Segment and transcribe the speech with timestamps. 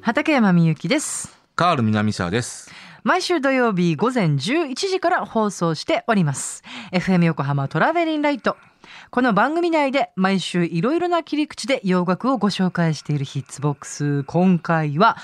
[0.00, 1.36] 畠山みゆきです。
[1.56, 2.70] カール南沢です。
[3.02, 6.62] 毎週土曜日午前11時から放送しております。
[6.92, 8.56] FM 横浜トラベリンライト。
[9.10, 14.24] この番組内で毎週いろいろな切り口で洋楽をご紹介しているヒッツボックス。
[14.24, 15.16] 今回は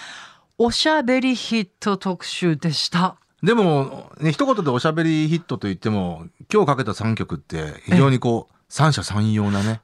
[0.59, 3.17] おしゃべりヒット特集でした。
[3.43, 9.81] でも、ね、一言でおしゃべりヒットと言っても、今日かけた3曲って非常にこう、三者三様なね。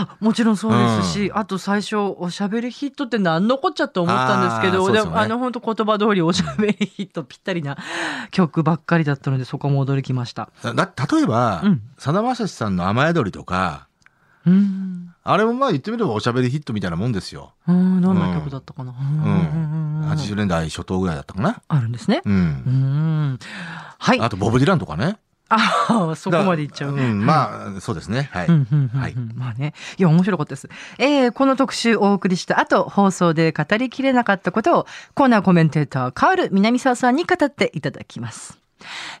[0.00, 7.76] あもちろんそうですし、あと最初おしゃべりヒットって何のこっちゃって思ったんですけどあでねあの本当言葉通りおしゃべりヒットぴったりな
[8.30, 10.50] 曲ばっかりだったのでそこも驚きました。
[10.62, 13.88] だ例えばうん、さだまさしさんの雨宿りとか、
[14.46, 17.52] うんあれもまあ言ってみればおしゃべりヒットみたいなもんですよ。
[17.66, 20.10] うんどんな曲だったかな、うんうん。
[20.10, 21.60] 80年代初頭ぐらいだったかな。
[21.68, 22.22] あるんですね。
[22.24, 22.30] う。
[22.30, 22.36] うん
[23.34, 23.38] ん
[23.98, 24.20] はい。
[24.20, 25.18] あと、ボブ・ディランとかね。
[25.48, 26.92] あ そこまでいっちゃう。
[26.92, 28.28] うん、まあ、そうですね。
[28.32, 28.46] はい。
[28.46, 29.74] うんうんうんうんはいまあね。
[29.96, 30.68] いや、面白かったです。
[30.98, 38.58] えー、この特集お送りした後、放送で語りきれなかったことを、コーナーコメンテーター、カール南沢さんに語っていただきます。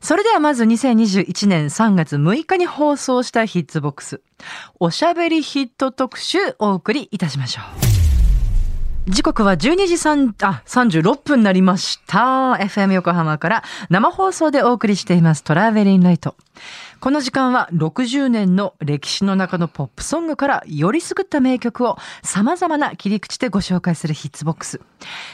[0.00, 4.20] それではまず2021年3月6日に放送したヒッツボックス、
[4.78, 7.62] おしゃべりヒット特集お送りいたしましょ
[7.94, 7.97] う。
[9.08, 12.58] 時刻は12時3あ36分になりました。
[12.60, 16.36] FM 横浜から生放送でお送りしていますトラベリンライト。
[17.00, 24.78] この時間は60年の歴史の中のポップソングからよりすぐった名曲を様々な切り口でご紹介するヒッツボックス。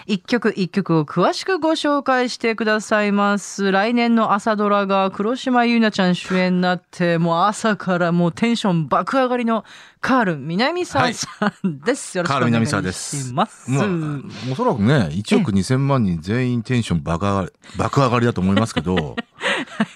[0.07, 3.71] 一曲一曲を詳しくご紹介してくださいます。
[3.71, 9.65] 来年の朝ドラが黒島結菜ちゃん主演になって、もう朝からもうテンション爆上がりの
[10.05, 12.19] カール南沢さんです。
[12.19, 13.71] よろしくお願いカール南沢ですします。
[13.71, 19.01] もう、おそらくね、1億2000万人全員テンション爆上がり、 爆上がりだと思いますけど、は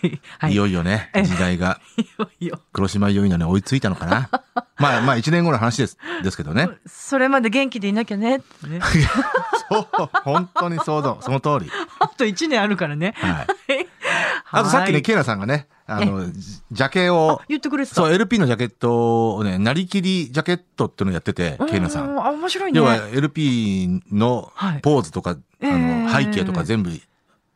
[0.02, 0.20] い。
[0.38, 4.30] はいいよいよね、時代がいよいよ黒島結菜に追いついたのかな。
[4.78, 6.70] まあまあ1年後の話です、ですけどね。
[6.86, 8.80] それまで元気でいなきゃね ね。
[9.70, 9.88] そう、
[10.24, 11.70] 本当にそうだ、その通り。
[11.98, 13.14] あと1年あるからね。
[13.16, 13.46] はい。
[14.50, 17.96] あとさっきね、はいケイナさんがね、あの、ジジャケを、言ってくれてた。
[17.96, 22.02] そう、LP のジャケットをね、なりきりジャケットっていうのをやってて、ケイナさ。
[22.02, 22.78] うんあ、面白いね。
[22.78, 26.90] 要は LP のはいポーズとか、あえーの、背景とか全部、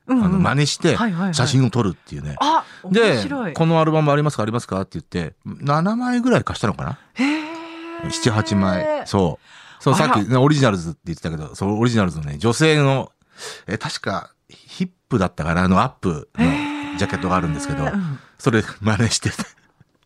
[0.09, 0.97] あの、真似して
[1.33, 2.37] 写真を撮るっていうね。
[2.41, 4.43] あ、面で白い。、このアルバムありますか？
[4.43, 4.81] ありますか？
[4.81, 6.99] って言って、7枚ぐらい貸したのかな？
[7.15, 7.43] へー
[8.05, 9.03] ?7、8枚。
[9.07, 9.47] そう。
[9.83, 13.11] そう、あらさっきねオリジナルズって言ってたけど、そう、オリジナルズのね、女性の、
[13.67, 17.89] え、確か、ヒップだったから、あの、アップのジャケットがあるんですけど
[18.39, 19.37] それ真似してて。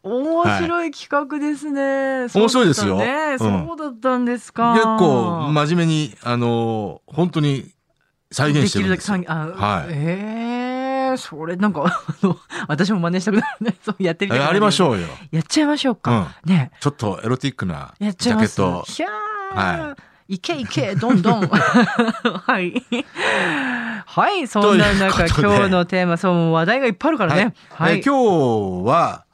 [0.03, 2.29] 面白い企画ですね。
[2.33, 4.73] 面白いですよそうだったんそうだったんですか。
[4.75, 7.73] 結構、真面目に、あのー本当に
[8.31, 9.61] 再現してるんですよできるだけ。
[9.63, 12.37] はいええそれなんか、あの、
[12.69, 13.77] 私も真似したくなるね。
[13.85, 14.85] そう、やってみたえやりましう。
[14.87, 15.07] ょうよ。
[15.31, 16.37] やっちゃいましょうか。
[16.45, 16.71] ね。
[16.81, 18.61] ちょっとエロティックなやっジちゃいます。
[18.61, 18.85] ャケット。
[18.87, 19.36] ひゃー。
[19.55, 19.97] は
[20.29, 21.47] いけいけ、どんどん。
[21.47, 22.85] はい。
[24.07, 27.55] はい、そんな中、今日のテーマ、そう、話題がいっぱいあるからね。
[27.73, 27.99] はい。
[27.99, 29.25] え今日は、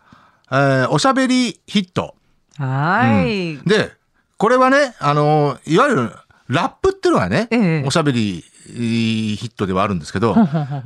[0.51, 2.15] えーおしゃべりヒット。
[2.59, 3.57] はい。
[3.67, 3.93] で、
[4.37, 6.13] これはね、あのーいわゆる
[6.49, 10.35] ラップっていうのはね、ええおしゃべりヒットではあるんですけど、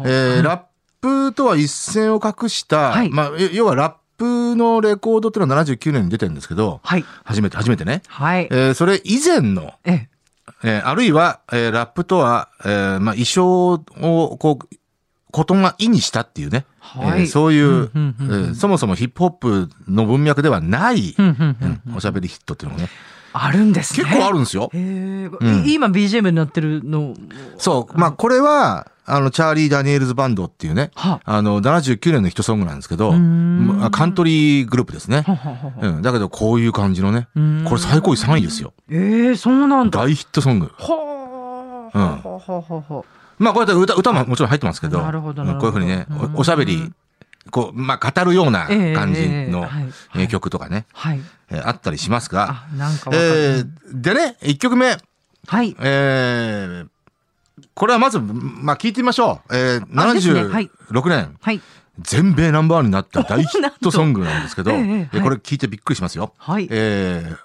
[0.04, 0.60] えーラッ
[1.00, 7.04] プとは一線を画した、はいまあ、え要はラップのレコードっていうのは79年に出てるんですけど、はい。
[7.24, 8.02] 初めて、初めてね。
[8.08, 8.48] はい。
[8.50, 10.08] えーそれ以前の、ええ。
[10.64, 14.76] えーあるいは、えーラップとは、えーまあ、衣装を、こう、
[15.44, 21.14] 言葉意にしたっていうね、はいえーそういう、うんうんうんうんえーそもそもヒップホップの文脈ではない、
[21.94, 22.88] おしゃべりヒットっていうのもね、
[23.32, 24.04] あるんですね。
[24.04, 24.70] 結構あるんですよ。
[24.72, 25.30] うん
[25.66, 27.14] 今 BGM になってるの。
[27.58, 27.98] そう。
[27.98, 33.10] まあ、これは、あの、チャーリー・ダニエルズ・バンドっていうね、はあの、79年のヒットソングなんですけど、
[33.90, 35.22] カントリーグループですね。
[35.22, 36.02] ははははうん。
[36.02, 38.72] だけど、こういう感じのね、うんこれ最高位3位ですよ。
[38.90, 40.00] ええ、そうなんだ。
[40.00, 40.72] 大ヒットソング。
[40.78, 41.98] はあ。
[41.98, 43.04] うんはははは
[43.38, 46.92] まあ、こうやって歌、歌ももちろん入ってますけど、なるほどうんなるほどこういうふうにねうん、おおしゃべり、
[47.50, 49.68] こう、まあ、語るようなええ感じええの
[50.28, 51.20] 曲とかね、はい。
[51.50, 53.28] えーあったりしますが、あ、なんかわかる。
[53.28, 54.96] えーでね、1曲目、
[55.46, 55.76] はい。
[55.80, 56.88] えー
[57.76, 59.54] これはまず、まあ、聞いてみましょう。
[59.56, 61.60] えーあですねはい76年、はい。
[62.00, 66.32] 全米ナンバーワンになった 大ヒットソングなんですけど、えこれ聞いてびっくりしますよ。
[66.38, 66.66] はい。
[66.70, 67.36] えー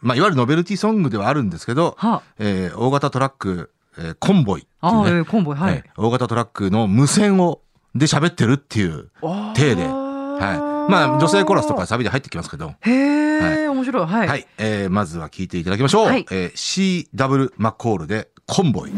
[0.00, 5.04] まあ、いわゆるノベルティソングではあるんですけど、はえー大型トラック、えーコンボイってあ。
[5.06, 5.90] ええコンボイ、はいえ。
[5.96, 7.60] ー大型トラックの無線を、
[7.94, 9.10] で喋ってるっていう
[9.54, 10.54] 体で、はは
[10.88, 10.90] い。
[10.90, 14.06] まあ、女性コーラスとかサビで入ってきますけど、へえ、面白い。
[14.06, 14.28] はい。
[14.28, 16.06] はい、えーまずは聞いていただきましょう。
[16.06, 18.92] はいえー CW マッコールでコンボイ。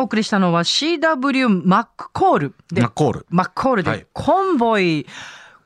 [0.00, 3.26] お送りしたのは CW マックコールでマッコール。
[3.30, 5.06] マッコールはいでコンボイ。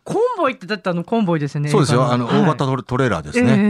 [0.04, 1.68] コンボイってだってあのコンボイですよね。
[1.68, 2.10] そうですよ。
[2.12, 3.52] あの、大型トレーラーですね。
[3.52, 3.64] ええええ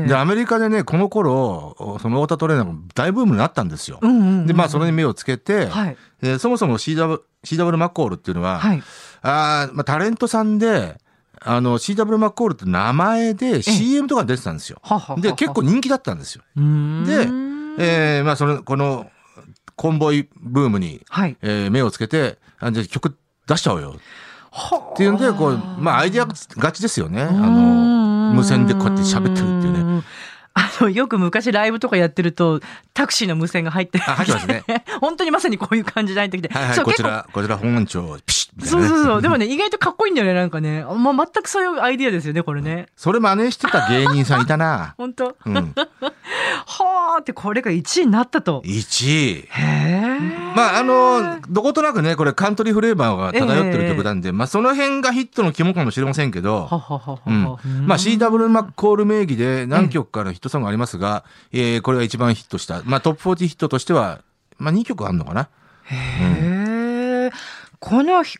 [0.00, 3.98] ええで、アメリカでね、この頃、その大型トレーラーが大ブームになったんですよ。
[4.02, 5.96] うんうんうんで、まあ、それに目をつけて、はい。
[6.22, 8.82] えーそもそも CW、CW マッコールっていうのは、はい。
[9.22, 10.98] あーまあ、タレントさんで、
[11.40, 14.80] あの、CW マッコールって名前で CM とか出てたんですよ。
[14.82, 16.42] ははははで、結構人気だったんですよ。
[16.56, 17.04] うーん
[17.76, 19.06] で、えーまあ、その、この、
[19.78, 21.36] コンボイブームに、はい。
[21.40, 23.16] えー目をつけて、あじゃあ曲
[23.46, 23.94] 出しちゃおうよ
[24.50, 27.22] はっていうんで、こう、まあ、アイデアがちですよね。
[27.22, 30.02] あの、ん無線でこうやって喋ってるっていうね。
[30.58, 32.60] んあの、よく昔ライブとかやってると、
[32.94, 34.64] タクシーの無線が入ってあ入ってますね。
[35.00, 36.48] 本当にまさにこういう感じで入ってきて。
[36.52, 38.88] はいはい、こちら、こちら本庁、ピシッみたいなね。
[38.88, 39.22] そうそうそう。
[39.22, 40.84] でもね、意外とかっこいいんだよね、なんかね。
[40.84, 42.86] まあ、全くそういうアイディアですよね、これね。
[42.96, 44.94] それ真似してた芸人さんいたな。
[44.98, 45.36] 本当？
[45.46, 45.54] うん。
[45.54, 48.62] はあって、これが1位になったと。
[48.64, 49.48] 1位。
[49.48, 50.18] へえ。
[50.54, 57.18] まあ、あの、どことなくね、これカントリーフレーバーが漂ってる曲なんで、まあ、その辺がヒットの肝かもしれませんけど、はははは。
[57.26, 57.58] うん。
[57.86, 62.82] まあ、シ CW マッコール名義で何曲かのヒットソングありますが、えーこれが一番ヒットした。
[62.84, 64.20] まあ、トップ40ヒットとしては、
[64.58, 65.48] まあ、2曲あるのかな？
[65.84, 67.30] へえ。
[67.78, 68.38] このひ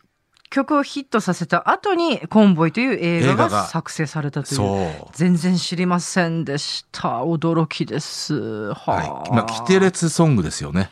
[0.49, 4.55] 曲をヒットさせた後に、コンボイという映画がが作成されたという。
[4.55, 5.09] そう。
[5.13, 7.21] 全然知りませんでした。
[7.23, 8.73] 驚きです。
[8.73, 8.91] はあ。
[8.91, 9.31] はい。
[9.31, 10.89] まあ、規定列ソングですよね。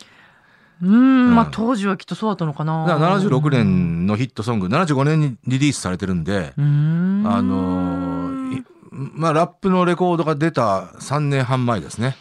[0.80, 2.86] うん、まあうん当時はきっとそうだったのかな。
[2.86, 7.24] だから76年のヒットソング、75年にリリースされてるんで、ん。
[7.26, 8.30] あの
[8.92, 12.16] まあ、ラップのレコードが出た3年半前ですね。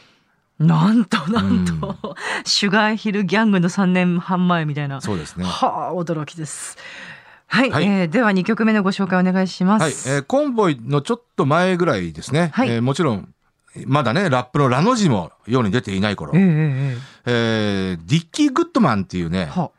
[0.58, 5.00] なんとなんと、シュガーヒルギャングの3年半前みたいな。
[5.00, 5.44] そうですね。
[5.44, 6.78] はあ、驚きです。
[7.48, 9.82] はい、はいえーでは2曲目のご紹介お願いします。
[9.82, 10.16] はい。
[10.16, 12.50] えーコンボイのちょっと前ぐらいですね。
[12.54, 13.28] はいえーもちろん、
[13.84, 16.32] まだね、ラップのラの字も世に出ていない頃。
[16.34, 16.96] ええええ
[17.26, 19.70] えーディッキー・グッドマンっていうね、は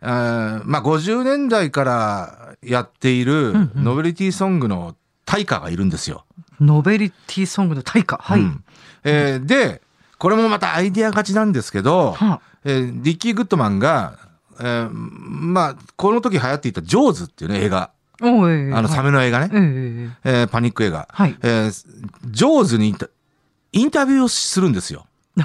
[0.00, 4.94] あーまあ、50年代からやっているんうんノベリティソングの
[5.34, 6.24] 大家がいるんですよ。
[6.60, 8.18] ノベリティソングの大家。
[8.22, 8.40] はい。
[8.40, 8.64] うん
[9.02, 9.82] えーで、
[10.18, 14.18] これもまたアイデア勝ちなんですけど、はえーディッキー・グッドマンが、
[14.60, 17.90] えーまあ、この時流行っていたジョーズっていうね、映画。
[18.22, 19.50] ええあの、サメの映画ね。
[19.52, 21.08] えええええーパニック映画。
[21.10, 21.36] はい。
[21.42, 21.70] えー
[22.30, 22.94] ジョーズに
[23.72, 25.06] インタビューをするんですよ。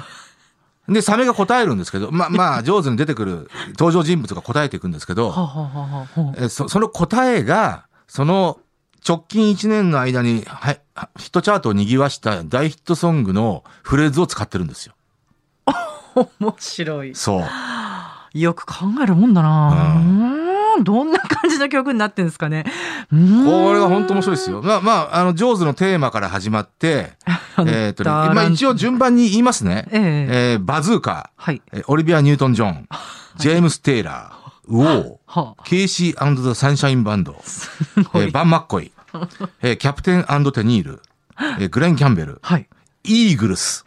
[0.88, 8.58] で、サメが答えるんですけど、まあまあ、ジョーズに出てくる登場人物が答えていくんですけど、はははははえーそその答えが、その
[9.06, 10.80] 直近1年の間に、はい、
[11.18, 14.94] ヒットチャートを賑わした大ヒットソングのフレーズを使ってるんですよ。
[16.40, 17.14] 面白い。
[17.14, 18.38] そう。
[18.38, 19.94] よく考えるもんだな。
[19.96, 20.50] うん
[20.82, 22.64] どんな感じの曲になってんですかね。
[23.10, 23.16] こ
[23.72, 24.62] れが本当面白いですよ。
[24.62, 27.12] まあまあ、あの、ジョーズのテーマから始まって、
[27.66, 29.88] えっとね、まあ一応順番に言いますね。
[29.90, 31.60] えええーバズーカはい。
[31.86, 32.88] オリビア・ニュートン・ジョン、
[33.36, 34.39] ジェームス・テイラー、
[34.70, 38.92] ウォー、はあ、ケイシーザ・サンシャインバンド、えーバン・マッコイ、
[39.62, 41.02] えーキャプテンテニール、
[41.58, 42.68] えーグレン・キャンベル、はい。
[43.02, 43.84] イーグルス、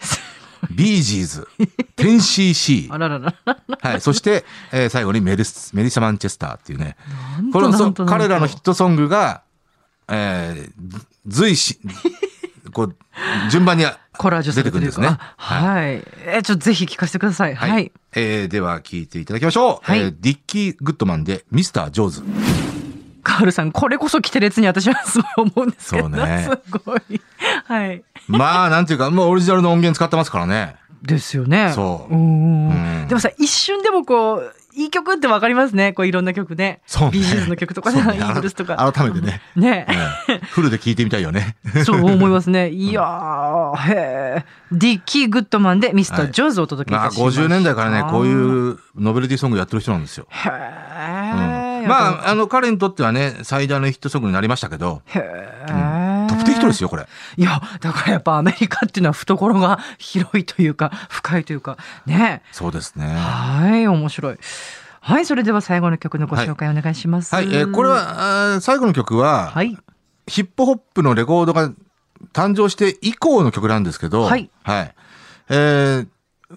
[0.72, 1.48] ビージーズ、
[1.96, 3.34] テンシーシーあららら。
[3.46, 4.44] ー、はい、そして、
[4.74, 6.98] えー最後にメリスメリサ・マンチェスターっていうね、
[7.54, 7.70] こと。
[7.70, 9.42] の彼らのヒットソングが、
[10.10, 11.80] えー随し、
[12.74, 12.96] こう、
[13.50, 16.04] 順番に、はコラージュ出てくるんですねあはい。
[16.28, 17.56] え、ちょっとぜひ聞かせてください。
[17.56, 17.92] はい。
[18.16, 19.80] えーでは聞いていただきましょう。
[19.82, 22.24] はいえーディッキー・グッドマンでミスター・ジョーズ。
[23.24, 26.04] カールさん、これこそ規天烈に私はすごい思うんですけど。
[26.04, 27.00] そうねすごい。
[27.66, 28.04] はい。
[28.28, 30.76] まあ、なんていうか、もうオリジナルの音源使ってますからね。
[31.02, 31.72] ですよね。
[31.74, 35.94] そううんうんでもさ、一瞬でもこう、いい曲ってわかりますね。
[35.94, 36.82] こういろんな曲ね。
[36.86, 37.12] そうね。
[37.14, 38.76] ビージーズの曲とかね、 イーグルスとか。
[38.92, 39.42] 改めてね。
[39.56, 39.88] ね。
[39.90, 39.92] う
[40.34, 41.56] んフルで聞いてみたいよね。
[41.86, 42.70] そう思いますね。
[42.70, 43.94] いやー、へ
[44.40, 44.46] え。
[44.72, 47.42] ディッキー・グッドマンでミスター・ジョーズをお届けいまあ、たしました。
[47.44, 48.28] 50年代からね、こうう。
[48.28, 50.28] いうノベルティソングやってる人なんですよ。
[50.30, 56.03] へえ、うんまあ、あの、彼にとってはね、最大のヒットソングになりましたけど、へえ、トッ
[56.64, 57.08] 人ですよ、これ。
[57.38, 62.42] いや、だからやっぱアメリカっていうのは懐が広いというか、深いというか、ね。
[62.52, 63.08] そうですね。
[63.08, 64.38] はい、面白い。
[65.02, 67.36] はい、それでは最後の曲のご紹介お願いします。
[67.36, 69.78] はい、えーこれ、は、最後の曲は、はい。
[70.28, 71.72] ヒップホップのレコードが
[72.32, 74.50] 誕生して以降の曲なんですけど、はい。
[74.64, 74.96] はい。
[75.50, 76.08] えー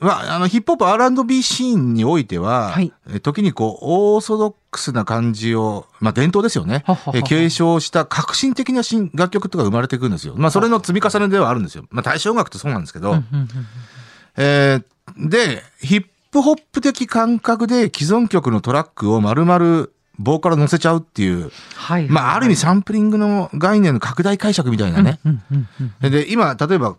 [0.00, 6.84] まあ、あの、ヒップホップ R&B シーンにおいては、はいえー時にこう、オーソドックスな感じを、まあ、伝統ですよね。
[6.86, 10.34] えー継承した革新的な新楽曲とか生まれてくるんですよ。
[10.36, 11.84] まあ、それの積み重ねではあるんですよ。
[11.90, 13.16] まあ、大正音楽ってそうなんですけど、
[14.36, 14.84] えー
[15.30, 19.88] で、ヒップホップ的感覚で既存曲のトラックを丸々
[20.18, 22.08] ボーカル乗せちゃうっていう、はい。
[22.08, 25.20] まあ、ある意味サンプリングの概念の拡大解釈みたいなね。
[26.00, 26.96] で、今、例えば、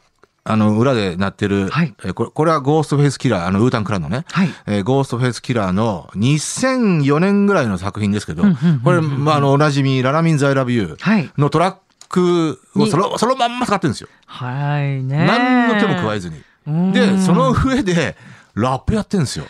[0.50, 4.50] あの、裏で鳴ってる、はいえーこれ、これはゴーストフェイスキラー、あの、ウータンクランのね、はい。
[4.66, 8.44] えーゴーストフェイスキラーの2004年ぐらいの作品ですけど
[8.84, 11.30] これ、まあ、あの、おなじみ、ララミン・ザイ・ラビューはい。
[11.38, 11.76] のトラッ
[12.10, 14.08] クをにその、そのまんま使ってるんですよ。
[14.26, 15.26] はいね。
[15.26, 16.42] 何の手も加えずに。
[16.68, 18.16] うんで、その上で、
[18.54, 19.46] ラップやってるんですよ。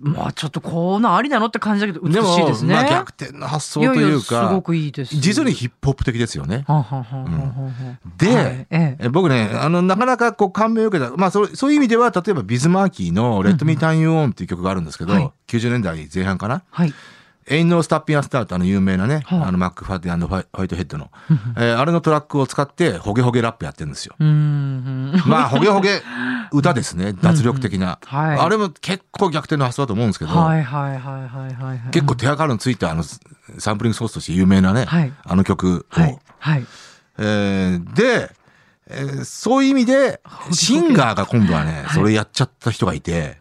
[0.00, 2.74] まあちょっとこんなんありなのって感じだけど、美しいですね。
[2.74, 5.16] まあ、逆転の発想というややすかご、くいいです。
[5.16, 6.64] 実にヒップホップ的ですよね。
[8.18, 11.16] で、はいえええ僕ね、あの、なかなかこう感銘を受けた。
[11.16, 16.62] まあ、そうそういう意味では、例えばビズマーキーの Let Me Turn You On っていう曲があるんですけど、はい90年代前半かな？
[16.70, 16.94] はい。
[17.48, 21.10] Ain't No Stoppin' Us Now とあの有名なね、はああのマクファーデンホワイホワイトヘッドの、
[21.56, 24.14] えーあれのトラックを使ってホゲホゲラップやってるんですよ。
[24.18, 26.00] まあ、ホゲホゲ
[26.52, 27.12] 歌ですね。
[27.14, 27.98] 脱力的な。
[28.04, 31.90] はいあれも結構逆転の発想だと思うんですけど、はいはいはいはいはいはい。
[31.90, 33.02] 結構手垢のついたあの
[33.58, 36.00] サンプリングソースとして有名なね、はいあの曲を。
[36.00, 36.18] はい。
[36.38, 36.66] はい。
[37.18, 38.30] えーで、
[38.94, 40.20] えーそういう意味で、
[40.52, 43.38] シンガーが今度はね、はいそれやっちゃった人がいて。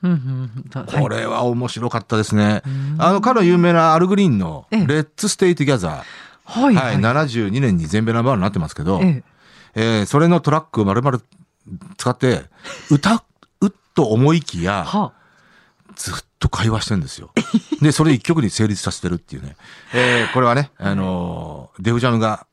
[0.97, 2.61] これは面白かったですね。
[2.67, 6.03] んあの、彼の有名なアルグリーンの、ええ Let's Stay Together。
[6.45, 9.01] はいはい、72年に全米ナンバーワンになってますけど、
[9.75, 11.21] えそれのトラックを丸々
[11.97, 12.43] 使って、
[12.89, 13.23] 歌
[13.61, 15.13] うと思いきや、は。
[15.95, 17.31] ずっと会話してるんですよ。
[17.81, 19.55] で、それ一曲に成立させてるっていうね。
[19.93, 22.45] えーこれはね、あのーデフジャムが、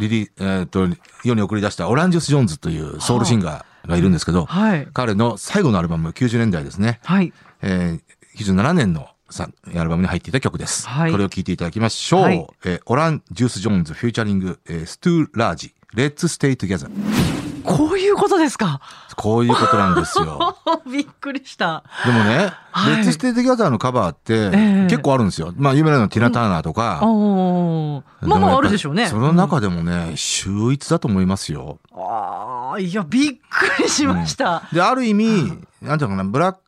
[0.00, 0.88] リリー、えっ、と、
[1.24, 4.88] 世に送り出したオランジュス・ジョーンズというソウルシンガーがいるんですけど、はい。
[4.92, 7.00] 彼の最後のアルバム、90年代ですね。
[7.04, 7.32] はい。
[7.62, 10.88] えー、97年のさアルバムに入っていた曲です。
[10.88, 12.22] はいこれを聴いていただきましょう。
[12.22, 17.49] はいえーオラン・ジュース・ジョーンズ、フィーチャリング、えーストゥー・ラージ、 Let's Stay Together。
[17.64, 18.80] こういうことですか？
[19.16, 20.56] こういうことなんですよ。
[20.90, 21.84] びっくりした。
[22.06, 25.52] でもね、はい Let's Stay Together のカバーってええ結構あるんですよ。
[25.56, 27.00] まあ有名なのはティナ・ターナーとか。
[27.02, 29.08] おーまあまああるでしょうね。
[29.08, 31.78] その中でもね、秀逸だと思いますよ。
[31.92, 34.62] ああ、いや、びっくりしました。
[34.72, 35.52] で、ある意味、
[35.82, 36.60] なんていうのかな、ブラック、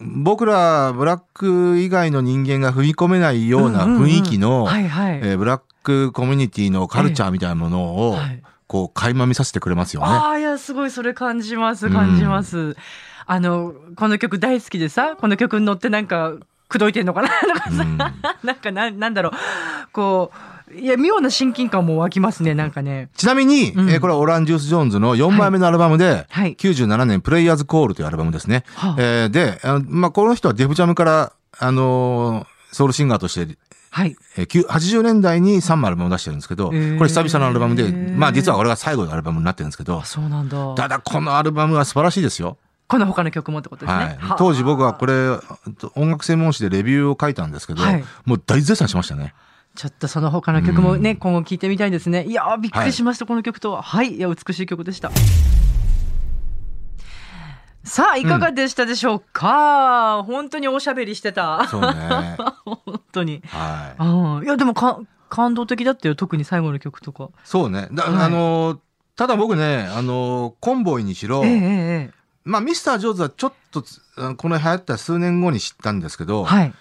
[0.00, 4.68] 僕らブラック以外の人間が踏み込めないような雰囲気の、
[5.36, 10.06] ブラックコミュニティのカルチャーみたいなものを、はいこう、垣間見させてくれますよね。
[10.08, 12.76] ああ、いや、すごいそれ感じます、感じます。
[13.26, 16.34] あの、この曲大好きでさ、この曲に乗ってなんか、
[16.68, 17.30] 口説いてんのかな
[18.44, 19.32] なんかな、なんだろう、
[19.92, 20.30] こ
[20.70, 23.08] う、いや、妙な親近感も湧きますね、なんかね。
[23.16, 28.64] ちなみに、うんえーこれはオランジュース・ジョーンズの4枚目のアルバムで、はい97年、プレイヤーズ・コールというアルバムですね。
[28.74, 33.56] はあえーで、あのまあ、この人はデフジャムから、あのーソウルシンガーとして、
[33.90, 34.16] はい。
[34.36, 40.74] えーきゅ80年代に3枚アルバムを出してるんですけど、これ久々のアルバムで、まあ実はこれが最後のアルバムになってるんですけどあ、、そうなんだ。
[40.74, 42.58] ただこのアルバムは素晴らしいですよ。
[42.86, 44.16] この他の曲もってことですね。
[44.18, 44.36] はい。
[44.38, 45.30] 当時僕はこれ、
[45.94, 49.34] 音楽専門誌でレビューを書いたんですけど、はいもう大絶賛しましたね。
[49.74, 52.24] ちょっとその他の曲もね、うん今後聴いてみたいですね。
[52.24, 53.82] いやー、びっくりしました、この曲とは。
[53.82, 54.16] はい。
[54.16, 55.10] いや、美しい曲でした。
[57.88, 61.66] さあ、いかがでしたでしょうか、本当におしゃべりしてた。
[61.68, 62.36] そうね。
[62.64, 63.42] 本当に。
[63.46, 64.02] はい。
[64.02, 64.44] うん。
[64.44, 66.14] いや、でもか、感動的だったよ。
[66.14, 67.30] 特に最後の曲とか。
[67.44, 67.88] そうね。
[67.92, 68.78] だはいあのー
[69.16, 72.10] ただ僕ね、あのーコンボイにしろ、ええ
[72.44, 73.82] まあミスター・ジョーズはちょっと
[74.36, 76.74] この流行った数年後に知ったんですけど、えはい。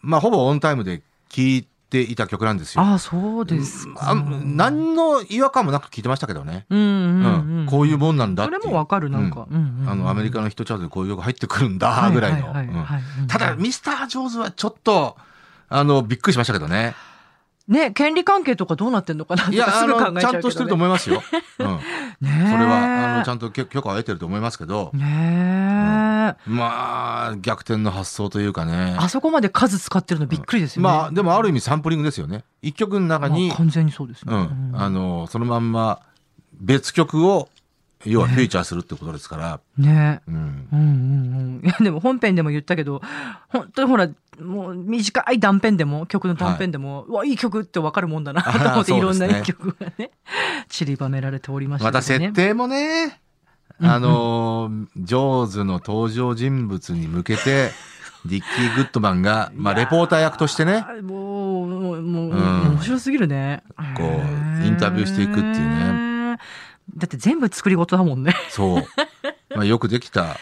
[0.00, 2.82] まあほぼオンタイムで聴いていた曲なんですよ。
[2.82, 4.10] ああ、そうですか。
[4.10, 6.64] あ何の違和感もなく聴いてましたけどね。
[6.70, 7.66] うんうんうんうん。
[7.66, 8.62] こういうもんなんだっそていう。
[8.62, 9.46] れもわかる、なんか。
[9.86, 12.54] あの、アメリカのヒットチャートでこういう曲入ってくるんだ、ぐらいの。
[13.28, 15.16] ただ、ミスター・ジョーズはちょっっと、
[15.68, 16.94] あの、びっくりしましたけどね。
[17.68, 20.14] ね、権利関係とかどうなってんのかなといや、かすあぐ考えちゃうけど、ね。
[20.14, 21.22] の、ちゃんとしてると思いますよ。
[21.60, 21.66] うん。
[21.76, 21.82] ね
[22.20, 22.28] そ
[22.58, 28.96] れは、あの、ちゃんと許許可を得てると思いますけど、ねえ、まあ、逆転の発想というかね。
[28.98, 30.88] あそこまで数使ってるのびっくりですよね。
[30.88, 32.44] まあ、でもある意味サンプリングですよね。
[32.62, 34.34] 一曲の中にまあ、完全にそうですね。
[34.34, 36.00] うん、あの、そのまんま
[36.60, 37.48] 別曲を、
[38.04, 40.34] 要はフィーチャーするってことですから、ねうん。
[40.72, 41.60] うんうんうん。
[41.64, 43.00] いや、でも本編でも言ったけど、
[43.48, 44.08] 本当にほら、
[44.40, 50.10] もう短い断片でも、曲の断片でも、うわ、いい曲ってわかるもんだなと思って、いろんないい曲がね、
[50.68, 52.02] 散りばめられておりましたまた。
[52.02, 53.20] 設定もね、
[53.80, 57.70] あの、ジョーズの登場人物に向けて、
[58.24, 63.64] ディッキー・グッドマンが、まあ、レポーター役としてね、もう、もう、もう、うん面白すぎるね。
[63.96, 66.11] こうインタビューしていくっていうね。
[66.96, 68.34] だって全部作り事だもんね。
[68.50, 68.84] そう、
[69.54, 70.36] まあ、よくできた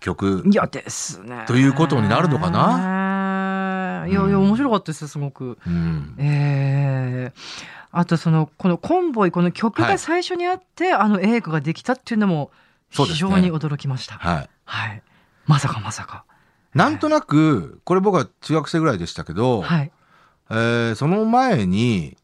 [0.00, 1.44] 曲いやですね。
[1.46, 4.06] ということになるのかな？
[4.08, 5.58] いやいや、面白かったですよ、すごく。
[5.66, 7.40] うん、ええ
[7.96, 12.50] あとその、このコンボイ、この曲はいが最初にあって、あの映画ができたっていうのも、
[12.90, 14.16] 非常に驚きました。
[14.16, 14.50] はい。
[14.64, 15.02] はい。
[15.46, 16.24] まさかまさか。
[16.74, 19.92] なんとなく、これ僕は中学生ぐらいでしたけど、はい。
[20.50, 22.16] えーその前に、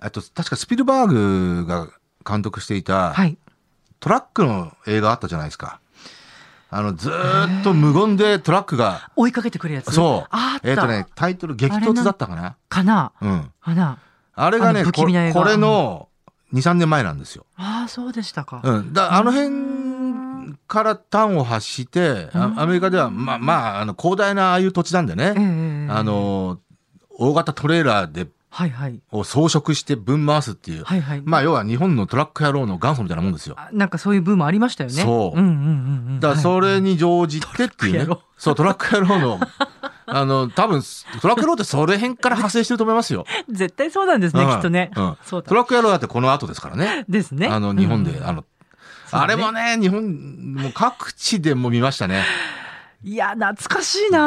[0.00, 1.88] あと、確かスピルバーグが
[2.26, 3.36] 監督していた、はい。
[4.00, 5.80] トラックの映画あったじゃないですか。
[6.72, 9.92] あの、ずーっと無言でトラックが、追いかけてくるやつ。
[9.92, 10.28] そう。
[10.30, 10.70] あった。
[10.70, 12.56] えっ、とね、タイトル激突だったかな？
[12.68, 13.50] かなうん。
[13.60, 13.98] かな
[14.34, 16.08] あれがね、これこれの
[16.54, 17.44] 2、3年前なんですよ。
[17.56, 18.60] ああ、そうでしたか。
[18.62, 18.92] うん。
[18.92, 25.40] だあの辺から端を発して、あアメリカでは、まあ、まあ、あの、広大なああいう土地なんでね、え
[25.88, 26.58] えあ、の、
[27.10, 29.00] 大型トレーラーで、はいはい。
[29.12, 30.84] を装飾して分回すっていう。
[30.84, 31.22] はいはい。
[31.24, 33.54] まあ、要は日本のトラック野郎の元祖みたいなもんですよ。
[33.56, 35.02] あなんかそういうブームありましたよね。
[35.02, 36.20] そううんうんうんうん。
[36.20, 38.16] だからはいそれに乗じてっていうね。
[38.36, 39.40] そう、トラック野郎の、
[40.06, 40.82] あの、多分、
[41.20, 43.24] トラック野郎ってそれ辺から派生してると思いますよ。
[43.48, 44.90] 絶対そうなんですね、うんきっとね。
[44.96, 45.48] うんそうだ。
[45.48, 47.04] トラック野郎だってこの後ですからね。
[47.08, 47.46] ですね。
[47.46, 48.44] あの、日本で、うんあの、
[49.12, 52.24] あれもね、日本、もう各地でも見ましたね。
[53.02, 54.20] いや、懐かしいな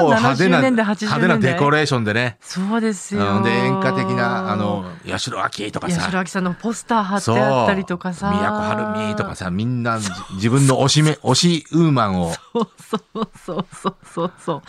[0.08, 1.38] う派手な、70年代、派80手な。
[1.38, 2.38] デコレーションでね。
[2.40, 3.40] そうですうよ。
[3.40, 6.08] んで、演歌的な、あの、八代亜紀とか八さ。
[6.10, 7.24] 代亜紀さんのポスター貼っ。
[7.24, 8.30] てあったりとかさ。
[8.30, 12.32] 宮古晴美とかさ、みんなじ自分の推しめ、 推しウーマンを。
[12.54, 14.62] そうそうそうそうそう。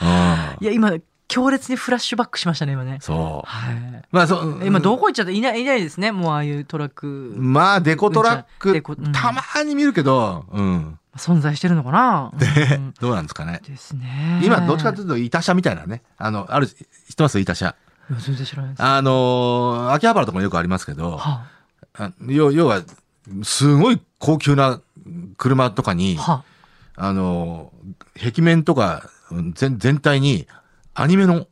[0.61, 0.91] いや、今、
[1.29, 2.97] 強烈にフラッシュバックしましたね、今ね。
[3.01, 3.49] そう。
[3.49, 4.03] はい。
[4.11, 4.61] まあ、そう。
[4.65, 5.31] 今どこ行っちゃった？
[5.31, 6.11] いない、いないですね。
[6.11, 10.99] もうああいうトラック、まあ、デコトラック、うんたまに見るけど、うん。
[11.17, 12.31] 存在してるのかな？
[12.33, 12.35] う
[12.77, 13.61] んどうなんですかね。
[13.67, 14.41] ですね。
[14.43, 16.01] 今、どっちかというと、板車みたいなね。
[16.17, 16.75] あの、ある、知っ
[17.15, 17.39] てます？
[17.39, 17.75] 板車。
[18.09, 18.83] いや全然知らないです。
[18.83, 21.45] あのー秋葉原とかもよくありますけど、は
[21.97, 22.81] あ要要は、
[23.43, 24.79] すごい高級な
[25.37, 26.43] 車とかにあ、、は
[26.95, 30.47] あのー壁面とかうん全全体に
[30.93, 31.43] アニメの、あ、い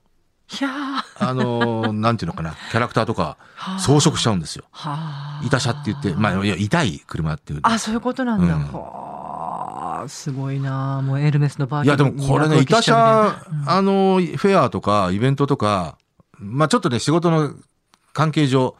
[0.61, 3.21] やーあのーなんていうのかな、キャラクターとか
[3.55, 4.63] はあ装飾しちゃうんですよ。
[4.71, 5.45] はあ。
[5.45, 7.59] 板車って言って、まあ、いや、痛い車っていう。
[7.63, 8.55] あ、そういうことなんだ。
[8.55, 8.71] うん
[9.95, 11.01] はあ、すごいな。
[11.01, 13.69] もうエルメスのバーいや、でもこれね、板車、うん。
[13.69, 15.97] あの、フェアとか、イベントとか、
[16.37, 17.51] まあちょっとね、仕事の
[18.13, 18.75] 関係上、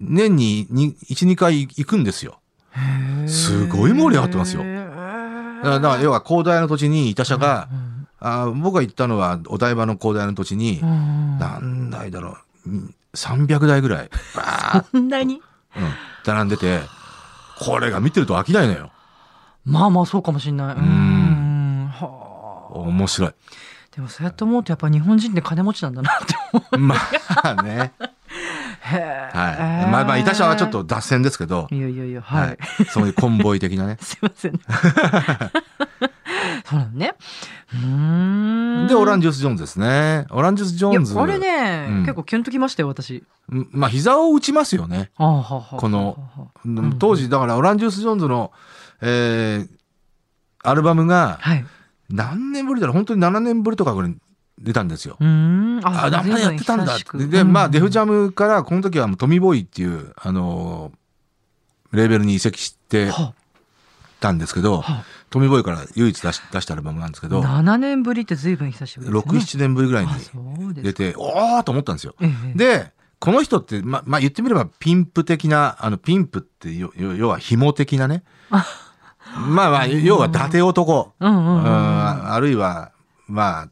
[0.00, 2.40] 年にに1、2回行くんですよ。
[3.26, 4.62] すごい盛り上がってますよ。
[4.64, 4.74] へ
[5.62, 7.90] だから、要は広大な土地に板車が、うん
[8.22, 15.40] あ僕が行ったのはお台場の広大な土地にう、ん何台だろう、うん300台ぐらい、バーッこんなに？
[15.74, 15.82] うん、
[16.26, 16.80] 並んでて、
[17.58, 18.92] これが見てると飽きないのよ。
[19.70, 20.76] まあまあそうかもしれない。
[20.76, 21.90] うん。
[21.92, 22.78] はあ。
[22.78, 23.32] 面白い。
[23.94, 26.78] でもそうやって思うとやっぱ日本人って金持ちなんだなって思う。
[26.78, 26.96] ま
[27.42, 27.92] あね。
[28.80, 29.90] はい。
[29.90, 32.58] まあまあ、板車はちょっと脱線ですけど、いやいやいや、はい。。
[32.88, 34.60] そういうコンボイ的なね すいません。
[36.64, 37.14] そうなのね。
[37.72, 38.86] うーん。
[38.88, 40.26] で、オランジュース・ジョーンズですね。
[40.30, 41.14] オランジュース・ジョーンズ。
[41.14, 43.24] いや、あれね、うん結構キュンときましたよ、私。
[43.50, 45.10] うんまあ、膝を打ちますよね。
[45.16, 46.16] この
[46.98, 48.52] 当時、だから、オランジュース・ジョーンズの、
[49.02, 49.68] えー、
[50.62, 51.64] アルバムが、はい。
[52.08, 52.94] 何年ぶりだろう？
[52.94, 54.16] 本当に7年ぶりとかぐらい
[54.58, 55.16] 出たんですよ。
[55.20, 55.80] うーん。
[55.84, 57.26] あ、あんなやってたんだって。
[57.26, 60.96] で、まあ、デフジャムから、この時はトミーボーイっていう、あのー
[61.92, 63.34] レーベルに移籍しては
[64.20, 64.84] たんですけど
[65.30, 69.38] トミーボーイから唯一出し出したアルバムなんですけあ、ど、7年ぶりって随分久しぶりです6、ね。
[69.40, 70.12] 7年ぶりぐらいに
[70.74, 72.14] 出て、おーと思ったんですよ。
[72.20, 78.22] ええ、で、この人って、ま、まあ、言ってみればピンプ的な、あの、ピンプって要は紐的なね。
[79.36, 81.12] まあまあ、要は伊達男。
[81.18, 81.66] うんうんうん。
[81.66, 82.92] ああるいは、
[83.26, 83.68] まあ、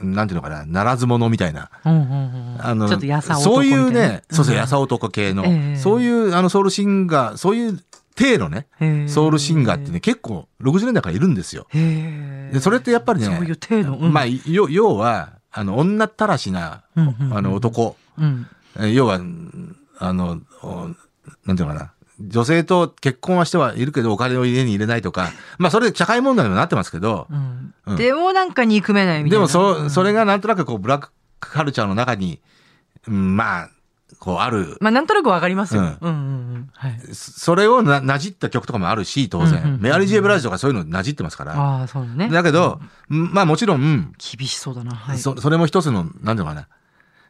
[0.00, 1.70] なんていうのかな、ならず者みたいな。
[1.84, 2.56] うんうんうん。
[2.60, 7.80] あの、そういうね、そうそう、んやさ男系の、ええそういう、あの、ソウルシンガー、そういう
[8.14, 8.66] 体のね、
[9.08, 11.66] ソウルシンガーってね、結構、60年代からいるんですよ。
[11.72, 13.96] で、それってやっぱりね、そういう程度。
[13.96, 17.96] うんまあ、要要は、あの、女ったらしな、うんうんうんあの、男。
[18.18, 18.46] うん。
[18.80, 19.20] え要は、
[19.98, 20.88] あの、お
[21.46, 21.92] なんていうのかな。
[22.20, 25.30] 女性と結婚はしてはいるけど、お金を家に入れないとか。
[25.58, 29.46] まあ、それ社会問題にもなってますけど、うんうんでもなんか憎めないみたいな。
[29.46, 32.40] でもそ、うんそれがなんとなくこう、ブラックカルチャーの中に、
[33.06, 33.68] うんまあ、
[34.18, 34.78] こう、ある。
[34.80, 35.82] まあなんとなくわかりますよ。
[35.82, 36.70] ううんんうんうん。
[36.74, 37.00] はい。
[37.12, 39.58] それをな、なじった曲とかもあるし、当然。
[39.58, 41.54] うんうんうんメアリー・ジェイ・ブライジとかそういうのなじってますから。
[41.54, 42.28] ああ、そうね。
[42.30, 44.94] だけど、んまあもちろん、厳しそうだな。
[44.94, 45.18] はい。
[45.18, 46.68] そそれも一つの、なんていうのかな。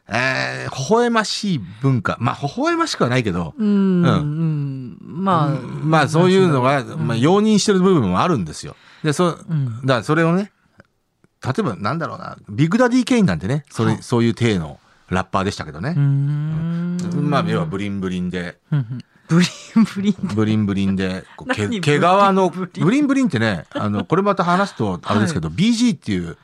[0.07, 2.17] えー、微笑ましい文化。
[2.19, 3.67] まあ、微笑ましくはないけど、うん。
[3.67, 4.05] うん。
[4.05, 5.49] うんまあ。
[5.49, 8.75] まあそういうのが、うんまあ、容認してる部分もあるんですよ。
[9.03, 10.51] で、そ、うんだからそれをね、
[11.43, 15.99] 例えばなんだろうな、ビッグダディ・ケインなんてね、それ、はあそういう体のラッパーでしたけどねうー。
[15.99, 16.97] ん。
[17.29, 18.57] まあ、要はブリンブリンで、
[19.27, 19.45] ブリ
[19.77, 20.15] ンブリン。
[20.35, 26.37] ブリンブリンで、毛皮の、ブリンブリンブリンブリンってね、あの、これまた話すと、あれですけど、BG っていう、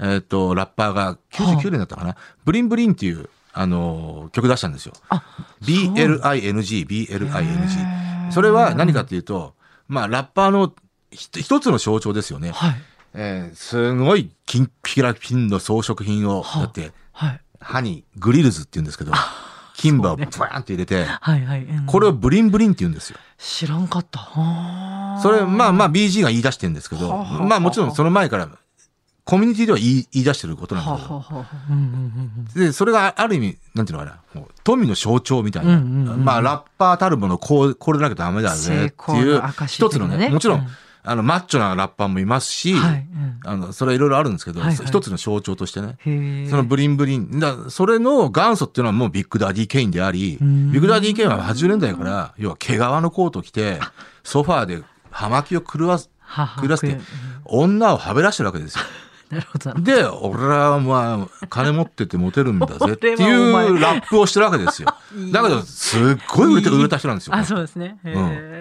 [0.00, 4.94] えっ、と、ラッパーが99年だったかな、ブリンブリンっていう、あの、曲出したんですよ。
[5.08, 5.22] あ、
[5.62, 8.32] BLING、BLING。
[8.32, 9.54] それは何かっていうと、
[9.86, 10.74] まあ、ラッパーの
[11.10, 12.50] ひ一つの象徴ですよね。
[12.50, 12.74] はい。
[13.14, 17.40] えーすごいキンピラピンの装飾品を、はあだって、はい。
[17.60, 19.12] 歯にグリルズって言うんですけど、
[19.76, 21.64] 金歯をブワーンって入れて、はいはい。
[21.64, 23.18] うんこれをブリンブリンって言うんですよ。
[23.38, 24.18] 知らんかった。
[24.18, 28.48] はあそれ、まあまあ BG が言い出してるんですけど、まあもちろんその前から、
[29.24, 31.84] コミュニティでは言い言い出してることなんはあだけど、はあはあうんうん
[32.54, 35.76] うんで、それがある意味、なんていうのかな、富の象徴みたいな。
[35.76, 40.66] うんうんうんまあ、ラッパーたるもの、こう、これでなきゃダメだうんぜって成いう一つのね、もちろん、うん。
[41.06, 43.06] あの、マッチョなラッパーもいますし、はい。
[43.14, 44.86] うんあの、それはいろいろあるんですけど、はいはい。
[44.86, 45.98] 一つの象徴としてね。
[46.48, 47.38] そのブリンブリン。
[47.40, 50.72] だそれの元祖っていうのはもうビッグダディ・ケインであり、ん。
[50.72, 53.80] ビッグダディ・ケインは80年代から、要は毛皮のコート着て、
[54.22, 56.10] ソファーで葉巻を狂わす、
[56.62, 57.02] 狂わせてうん、
[57.44, 58.84] 女をはべらしてるわけですよ。
[59.34, 59.80] なるほどな。
[59.80, 64.88] で、俺はまあ、金持っててモテるんだぜ っていうラップをしてるわけですよ。
[65.32, 67.34] だけど、すっごい売れて売れた人なんですよ。
[67.34, 67.98] あ、だそうですね。
[68.04, 68.54] へえ。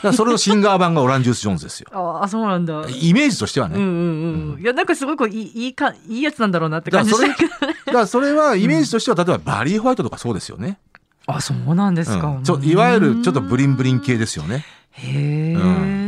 [0.00, 1.88] からそれのシンガー版がオランジュース・ジョーンズですよ。
[2.22, 2.84] あ、そうなんだ。
[2.88, 3.76] イメージとしてはね。
[3.76, 4.60] うんうんうん。
[4.60, 7.78] いや、なんかすごいこう、いい、いいか、いいやつなんだろうなって感じだからそれ、したけどね。
[7.86, 10.78] だからそれはイメージとしては、例えばバリー・ホワイトとかそうですよね。
[11.26, 12.28] あ、そうなんですか。
[12.28, 14.64] うんちょいわゆるちょっとブリンブリン系ですよね。
[14.92, 15.99] へえ。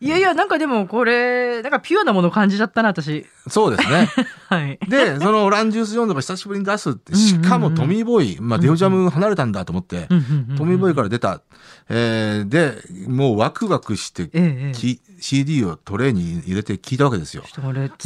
[0.00, 3.26] いやいや、なんかでもこれ、なんかピュアなもの感じちゃったな、私。
[3.48, 4.08] そうですね。
[4.48, 4.78] はい。
[4.88, 10.06] で、そのオランジュース・ジョーンズが久しぶりに出すって、しかもトミー・ボーイ、まあデオジャム離れたんだと思って、
[10.56, 11.40] トミー・ボーイから出た。
[11.88, 12.74] えーで、
[13.08, 17.42] もうワクワクして、ええ CD をトレーに入れて聞いたわけですよ。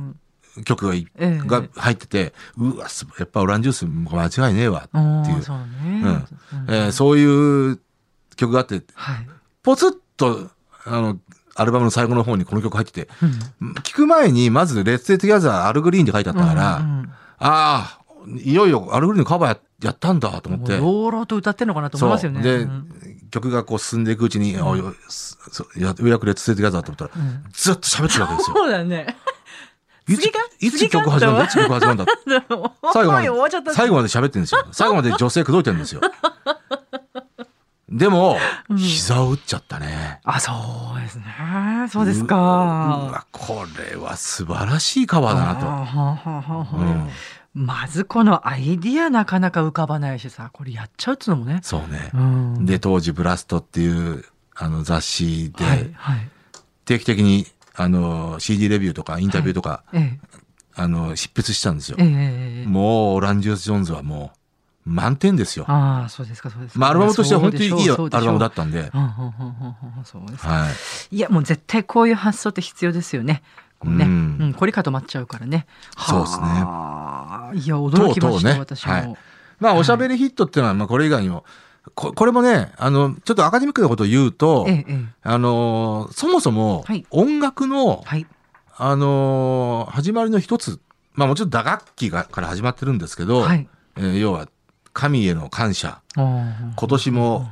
[0.65, 5.43] 曲がいええが入ってて、うわ、すやっぱオランジュース間違いねえわっていう。
[5.43, 5.65] そうね。
[5.85, 6.25] うん
[6.69, 7.79] えーそういう
[8.38, 9.27] 曲があって、はい。
[9.62, 10.48] ポツッと、
[10.87, 11.18] あの、
[11.55, 13.09] アルバムの最後の方にこの曲入ってて、
[13.61, 18.01] うん聞く前にまず、 Let's Stay Together、アルグリーンって書いてあったから、うんうんああ、
[18.42, 20.79] いよいよアルグリーンのカバーややったんだと思って。
[20.79, 22.42] もう朗々と歌ってんのかなと思いますよね。
[22.42, 22.88] で、うん
[23.31, 28.57] 曲がこう進んでいくうちに、あよすそうやようやく Let's Stay Together と思ったら、うんずっと喋ってるわけですよ。
[28.57, 29.16] そうだよね。
[30.09, 30.24] いつ
[30.61, 31.44] いつ曲始まるんだ？
[31.44, 32.07] いつ曲始まるんだ？
[32.94, 33.29] 最後まで、
[33.74, 34.66] 最後まで喋ってるんですよ。
[34.72, 36.01] 最後まで女性口説いてるんですよ。
[37.90, 38.37] でも、
[38.77, 40.20] 膝を打っちゃったね。
[40.24, 40.53] あ、そ
[40.96, 41.24] うですね。
[41.90, 42.37] そうですうか。
[42.37, 46.79] わ、これは素晴らしいカバーだなと。
[46.79, 47.09] うん
[47.55, 51.59] まずこのアイディアなかなか浮かばないしさ、これやっちゃうっつうのもね。
[51.64, 52.16] そうねう。
[52.16, 52.66] ん。
[52.66, 54.24] で、当時、ブラストっていう、
[54.55, 56.29] あの、雑誌で、はい、はい。
[56.85, 60.18] 定期的に、あの、CD レビューとか、インタビューとか、え
[60.77, 62.05] あの、執筆したんですよえ、。
[62.05, 64.38] ええもう、オランジュース・ジョーンズはもう、
[64.88, 65.64] 満点ですよ。
[65.68, 66.79] ああ、そうですか、そうですか。
[66.81, 68.90] まあ、アルバムとしては本当にいいアルバムだったんで。
[68.90, 70.70] は
[71.11, 71.16] い。
[71.16, 73.42] いや、もう絶対こういう発想って必要ですよね。
[73.85, 74.05] ね。
[74.05, 75.66] ううんん、これかと待っちゃうからね。
[75.98, 77.55] そうですねはあ。
[77.55, 78.92] いや、驚きました、ね私も。
[78.92, 79.16] はい
[79.61, 81.44] まあ、おしゃべりヒットっていうのは、まあ、これ以外にも、
[81.94, 85.05] ここれもね、あの、ちょっとアカデミックなことを言うと、ええ、ええ。
[85.22, 88.27] あの、そもそもはい、音楽の、はい。
[88.77, 90.79] あの、始まりの一つ、
[91.14, 93.68] まあ、もちろん打楽器がから始まってるんですけど、はい。
[93.96, 94.48] えー要は、
[94.99, 96.01] 神への感謝。
[96.17, 97.49] 今年も、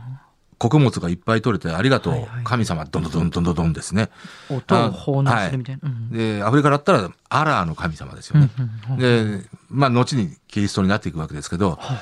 [0.59, 4.09] 穀物がいっぱい取れてありがとう、はいはい神様、どんどんどんどんどんどんですね。
[4.51, 5.89] 音を奉納するみたいな。
[5.89, 8.51] うんで、アフリカだったら、アラーの神様ですよね。
[8.59, 11.99] うんうんで、まあ、後にキリストになっていくわけですけど、はい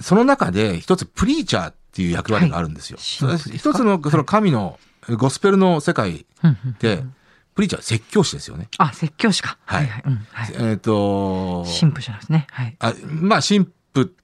[0.00, 2.98] その中で一つプリーチャーっていう役割があるんですよ。
[3.00, 6.24] 一つのその神のゴスペルの世界
[6.78, 7.02] で、
[7.56, 8.68] プリーチャー説教師ですよね。
[8.78, 9.58] あ、説教師か。
[9.64, 10.02] はいはい。
[10.06, 12.46] うんはいえっ、と、神父じゃないですね。
[12.52, 12.76] はい。
[12.78, 13.68] あまあ、神
[14.06, 14.18] 父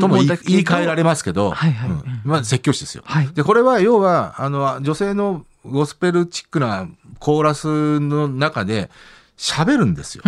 [0.00, 3.02] とも言い換えられますけど、はいはいうんまあ、説教師ですよ。
[3.06, 3.28] はい。
[3.28, 8.90] で、これは要は、あの、女性のゴスペルチックなコーラスの中で
[9.36, 10.24] 喋るんですよ。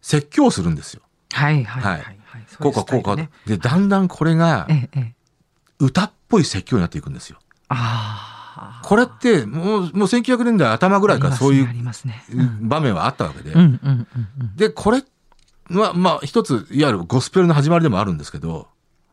[0.00, 1.02] 説教するんですよ。
[1.32, 2.56] はいはいはいははいい。
[2.56, 3.16] こうかこうか。
[3.16, 3.30] ね。
[3.46, 4.66] で、だんだんこれが。
[5.78, 7.38] 歌っぽい説教になっていくんですよ。
[7.68, 8.80] ああ。
[8.84, 11.68] これって、もう、もう1900年代頭ぐらいからそういう
[12.60, 13.54] 場面はあったわけで。
[14.56, 15.04] で、これは、
[15.68, 18.68] まあ、一つ、いわゆるゴスペルの始まりでもあるんですけど、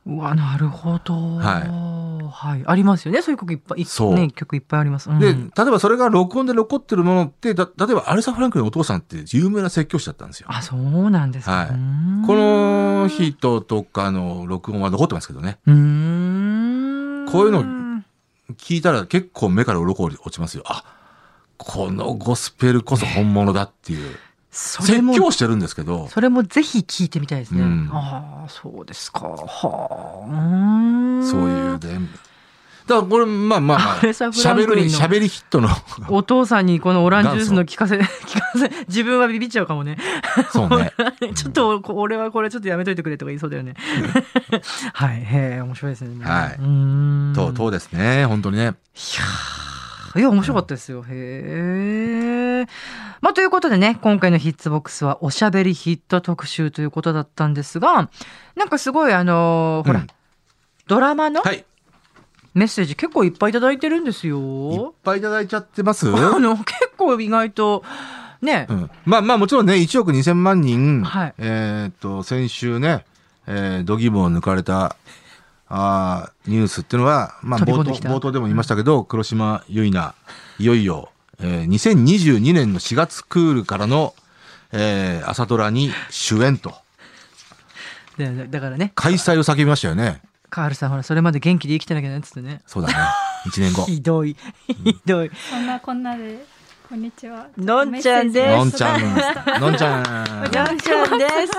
[0.06, 1.14] うわ、なるほど。
[1.38, 2.64] はいはい。
[2.66, 3.22] ありますよね。
[3.22, 5.10] そういう曲いっぱい、いそうね、曲いっぱいあります。
[5.10, 10.48] うんで、例えばそれが録音で残ってるものって、だ例えばアレサ・フランクのお父さんって有名な説教師だったんですよ。
[10.50, 11.52] あ、そうなんですか。
[11.52, 11.68] はい
[12.26, 15.58] この人とかの録音は残ってますけどね。
[15.66, 17.28] うーん。
[17.30, 17.64] こういうの
[18.54, 20.64] 聞いたら結構目から鱗落ちますよ。
[20.68, 20.84] あ、
[21.58, 24.16] このゴスペルこそ本物だっていう。
[24.52, 27.62] 説教してるんですけど、それもぜひ聞いてみたいですね。
[27.62, 29.28] うんああ、そうですか。
[29.28, 31.26] はあ。
[31.26, 31.98] そういうで。
[32.88, 35.70] だからこれ、まあまあまあ、アレサフランク喋る、リンの喋りヒットの、
[36.10, 38.08] お父さんにこのオランジュースの聞かせ、聞か
[38.58, 39.98] せ、自分はビビっちゃうかもね。
[40.52, 40.92] そうね。
[41.34, 43.76] ちょっと、こ俺はこれちょっとやめといてくれとか言いそうだよね。
[44.94, 45.24] はい。
[45.24, 46.26] へえ、面白いですね。
[46.26, 47.34] はいうーん。
[47.34, 48.64] とうとうですね、本当にね。
[48.64, 51.04] いやーいや、面白かったですよ。
[51.08, 52.68] へえ。
[53.22, 58.10] まあ、ということでね、今回のヒッツボックスはおしゃべりヒット特集ということだったんですが、
[58.56, 60.08] なんかすごいあのーほら、うん
[60.88, 61.64] ドラマのはい。
[62.54, 64.94] メッセージ結構いっぱいいただいてるんですいっよ。
[65.04, 66.10] ぱいいただいちゃってます？
[66.12, 67.84] あの、結構意外と、
[68.42, 71.34] ね、うん、まあまあもちろんね、1億2000万人、はい。
[71.38, 73.06] えーっと、先週ね、
[73.48, 74.98] えー、度肝を抜かれた、
[75.70, 80.14] あーニュースっていうのは、まあ冒頭冒頭でも言いましたけど、黒島結菜、
[80.60, 81.10] いよいよ、
[81.44, 84.14] えー、2022年の4月クールからの、
[84.72, 86.76] えー、朝ドラに主演と、
[88.18, 90.22] でだからね、開催を叫びましたよね。
[90.50, 92.62] カールさんほら、それまで元気で生きてなきゃねっつってね。
[92.68, 92.96] そうだね。
[93.46, 93.86] 1年後。
[93.90, 94.36] ひどい、
[94.68, 95.32] ひどい。
[95.50, 96.46] そんなこんなで、
[96.88, 97.48] こんにちは。
[97.58, 100.04] のんちゃんですのんちゃん、のんちゃん。
[100.52, 101.54] じゃんちゃんです。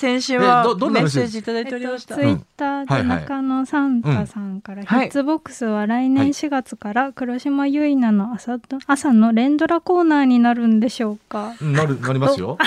[0.00, 2.14] 先週はメッセージいただいておりました。
[2.14, 12.56] ツイッターで中野サンタさんから、ヒッツボックスは来年4月から黒島結菜の朝と朝の連ドラコーナーになるんでしょうかなる、なりますよ。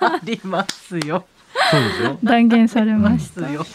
[0.00, 1.24] ありますよ。
[1.72, 2.18] そうですよ。
[2.22, 3.66] 断言されましたますよ。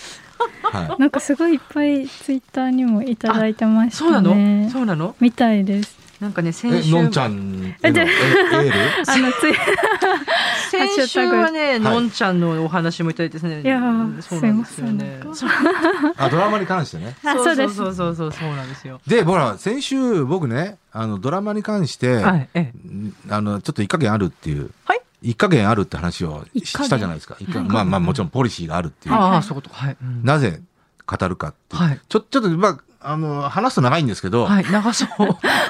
[0.64, 4.70] は なんかすごいいっぱいツイッターにもいただいてましそうなたねの？
[4.70, 5.18] そうなの？
[5.20, 6.54] みたいですなんかね、い。
[6.54, 6.92] 先え、週。
[6.92, 8.02] のんちゃんエール？
[9.08, 9.54] あのツイ
[10.72, 13.62] 先週はね、いのんちゃんのお話もいただいてですね。
[13.62, 15.20] いやーそうなんですよね
[16.18, 17.16] あ、ドラマに関してね。
[17.24, 19.00] あそううですうそうそうそうそうなんですよ。
[19.08, 25.02] で、ほら、先週僕ね、あの、ドラマに関して、はい、ええ、んあの、ちょっと一加減あるっていう、はい。
[25.22, 27.38] 一加減あるって話をしたじゃないですか。
[27.68, 29.16] まあまあもちろんポリシーがあるっていう。
[29.16, 29.74] ああ、そういうこと。
[29.74, 29.98] はい。
[30.02, 30.62] うんなぜ
[31.06, 31.82] 語るかっていう。
[31.82, 32.02] はい。
[32.08, 35.10] ちょ、ちょっと、まあ、あの、話すと長いんですけど、はい、長そう。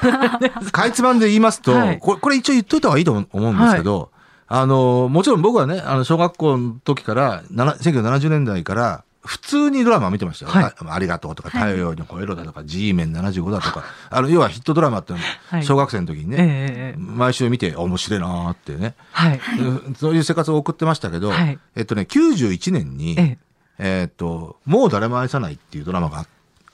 [0.72, 1.98] かいつまんで言いますと、はい。
[1.98, 4.10] これ、これ一応言っといた方がいいと思うんですけど、
[4.48, 10.52] あの、もちろん僕はね、あの、小学校の時から、なな1970年代から、普通にドラマを見てましたよ。
[10.52, 10.64] はい。
[10.64, 15.64] あありがとうとか、太陽に吠えろだとか、G メン75だとか、 あの、要はヒットドラマっていうのはい。
[15.64, 19.40] 小学生の時にね、ええええ毎週見て面白いなーってね、はい。
[19.58, 21.58] う んそういう生活を送ってましたけど、はい。
[21.74, 23.36] えっとね、91年に、
[23.78, 24.00] ええ。
[24.02, 26.26] えっと、もう誰も愛さないっていうドラマがあ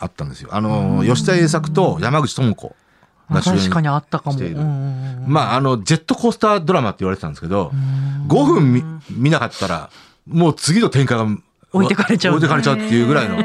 [0.03, 0.51] あったんですよ。
[0.53, 2.75] あの、吉田栄作と山口智子
[3.29, 4.39] あが主演確かにあったかも。
[5.27, 7.71] まあ、あの、ジェットコースタードラマって言われてたんですけど、
[8.27, 9.91] 5分見見なかったら、
[10.27, 11.27] もう次の展開が
[11.73, 13.37] 置いてかれちゃう置いてかれちゃうっていうぐらいの。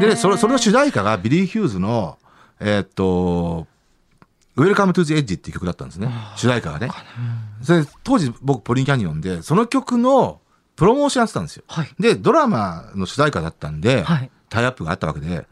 [0.00, 2.18] で、それ、それの主題歌がビリー・ヒューズの、
[2.58, 3.68] えーっと、
[4.56, 6.10] Welcome to the Edge っていう曲だったんですね。
[6.34, 6.88] 主題歌がね。
[7.62, 10.40] それ当時僕ポニーキャニオンで、その曲の
[10.76, 11.64] プロモーションやってたんですよ。
[11.66, 11.88] はい。
[11.98, 15.44] で、ドラマの主題歌だったんで、はいタイアップがあったわけで、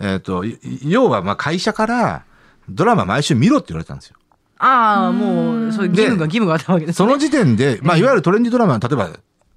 [0.00, 2.24] えーっと、い要はまあ会社から
[2.68, 4.16] ドラマ毎週見ろって言われてたんですよ。
[4.58, 6.96] ああ、もう、そういう義務が、義務があったわけですね。
[6.96, 9.10] その時点で、まあ、いわゆるトレンディドラマ、例えば、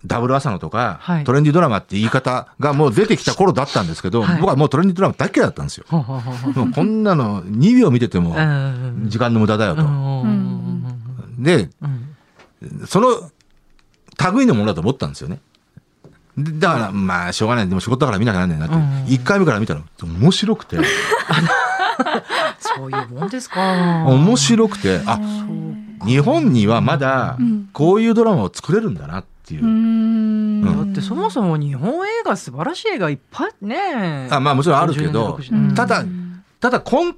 [0.05, 5.85] ダブル朝のとか、はいトレンディドラマって言い方がもう出てきた頃だったんですけど、はい僕はもうトレンディドラマ大っ嫌いだったんですよ。
[5.91, 9.83] もうこんなの2秒見ててもうん時間の無駄だよと。
[11.37, 13.29] で、うんその
[14.33, 15.39] 類のものだと思ったんですよね。
[16.37, 17.69] でだから、まあ、しょうがない。
[17.69, 18.75] でも仕事だから見なきゃなんないなって。
[18.75, 20.77] うん1回目から見たら面白くて、
[22.59, 23.61] そういうもんですか。
[24.07, 25.19] 面白くて、あ、
[26.05, 29.67] 日本にはまだうんこういうドラマを作れるんだなっていううー。
[29.67, 34.27] んだってそもそも日本映画素晴らしい映画いっぱいね。
[34.31, 36.05] あまあもちろんあるけど50年ただ
[36.59, 37.15] ただ根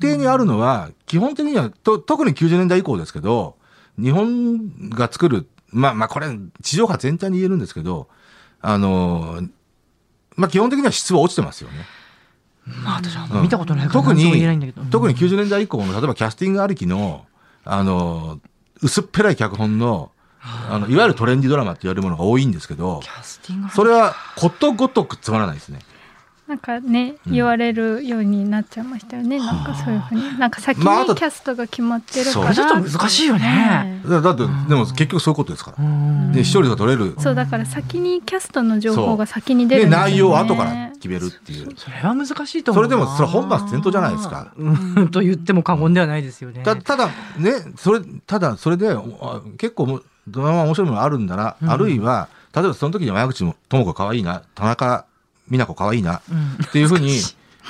[0.00, 3.56] 底にあるのは、基本的にはと、特に90年代以降ですけど、
[3.98, 6.28] 日本が作る、まあまあこれ、
[6.62, 8.08] 地上波全体に言えるんですけど、
[8.62, 9.42] あの、
[10.34, 11.76] まあ基本的には質は落ちてますよね。
[12.66, 14.82] まあ私はうん見たことないから特に何とも言えないんだけど。
[14.90, 17.26] 特に90年代以降の、例えばキャスティングありきの、
[17.64, 18.40] あの、
[18.80, 20.10] 薄っぺらい脚本の、
[20.40, 25.80] あの、いわゆるトレンディドラマって言われるものが多いんですけどキ、ャスティングそれはことごとくつまらないですね。
[26.46, 29.38] なんかね、うん言われるようになっちゃいましたよね。
[29.38, 30.38] なんかそういうふうに。
[30.38, 32.54] なんか先にキャストが決まってるから。
[32.54, 35.84] そうちょっと難しいよねだだって、でも結局そういうことですから。
[35.84, 37.16] うんで、視聴率が取れる。
[37.18, 39.90] そうだから先にキャストの情報が先に出るね。
[39.90, 41.74] 内容を後から決めるっていう。
[41.76, 44.52] それは難しいと思なそうれでも、それは本末転倒じゃないですか。
[44.56, 46.62] うんと言っても過言ではないですよね。
[46.62, 51.56] たただ、ね、それ、ただ、それで、あ結構も、ドラマ面白いものあるんだな。
[51.60, 55.04] うんあるいは、例えばその時に山口智子可愛いな、田中
[55.48, 57.18] 美奈子可愛いな、うんっていうふうに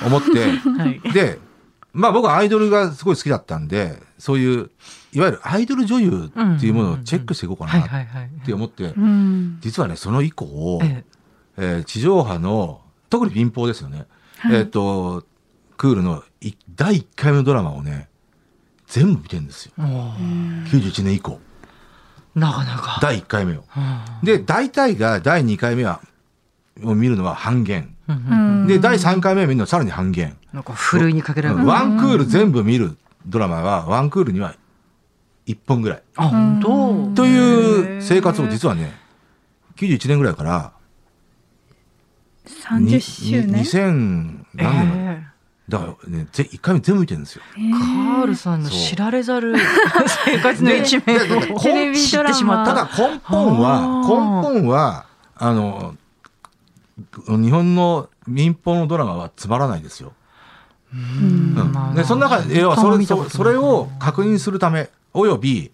[0.05, 0.45] 思って、
[0.77, 1.13] はい。
[1.13, 1.39] で、
[1.93, 4.69] まあ僕はアイドルがすごい好きだったんで、そういう、
[5.13, 8.45] いわゆるアイドル女優っていうものをチェックしていこうかはいなっ。
[8.45, 9.57] て思って、うん。
[9.61, 11.03] 実はね、その以降、え
[11.57, 14.05] えー地上波の、特に民放ですよね。
[14.37, 15.25] はいえっ、と、
[15.77, 18.09] クールのい第1回目のドラマをね、
[18.87, 19.71] 全部見てるんですよ。
[19.79, 20.13] えも
[20.69, 21.39] 91年以降。
[22.35, 22.99] うなかなか。
[23.01, 23.63] 第1回目を。
[23.75, 26.01] うんで、大体が第2回目は、
[26.83, 27.95] を見るのは半減。
[28.67, 30.37] で、第3回目を見るのはさらに半減。
[30.53, 31.65] なんかふるいにかけられる。
[31.65, 34.55] ワンクール全部見るドラマは、ワンクールには
[35.45, 36.03] 1本ぐらい。
[36.15, 37.23] あ、本当？
[37.23, 38.93] という生活を実はね、
[39.77, 40.73] 91年ぐらいから、
[42.45, 43.77] 30周に年。
[43.77, 45.21] 2000何年まで。
[45.21, 45.37] え
[45.69, 47.41] だからね、ぜ一回目全部見てるんですよ。
[47.57, 49.53] えカールさんの知られざる
[50.25, 51.17] 生活の一面
[51.53, 52.85] をテレビ知っドラマてしまったた。
[52.85, 55.95] だ根本は、根本は、あの、
[57.27, 60.13] 日本の民放のドラマはつまらないですよ。
[60.93, 65.71] うんでその中で、要はそれそそれを確認するため、および。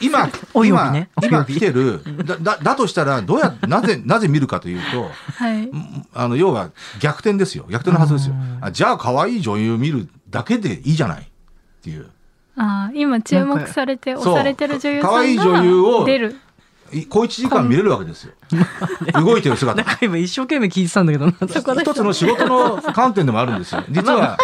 [0.00, 0.28] 今、
[0.64, 5.70] 今ね、今来てる、だ、だ、だとしたら、どうや、 なぜ、なぜ見るかというと、はい。
[6.14, 7.64] あの、要は逆転ですよ。
[7.68, 8.58] 逆転のはずですようん。
[8.64, 11.22] あじゃあ、可愛い女優見るだけでいいじゃない？
[11.22, 11.24] っ
[11.82, 12.06] ていう。
[12.56, 16.36] ああ、今注目されて、押されてる女優さん可愛い女優をが出る。
[16.92, 18.32] い小一時間見れるわけですよ。
[19.14, 19.96] 動いてる姿なん。
[19.96, 21.32] か今一生懸命聞いてたんだけどな。
[21.80, 23.82] 一つの仕事の観点でもあるんですよ。
[23.90, 24.36] 実は、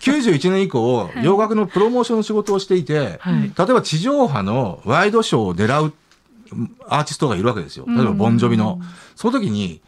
[0.00, 5.92] 91年以降、洋楽のプロモーションの仕事をしていて、はい例えば地上波のワイドショーを狙う
[6.88, 7.84] アーティストがいるわけですよ。
[7.88, 8.80] 例えば、ボンジョビの。
[9.14, 9.80] その時に、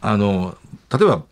[0.00, 0.56] あの、
[0.90, 1.24] 例えば、ん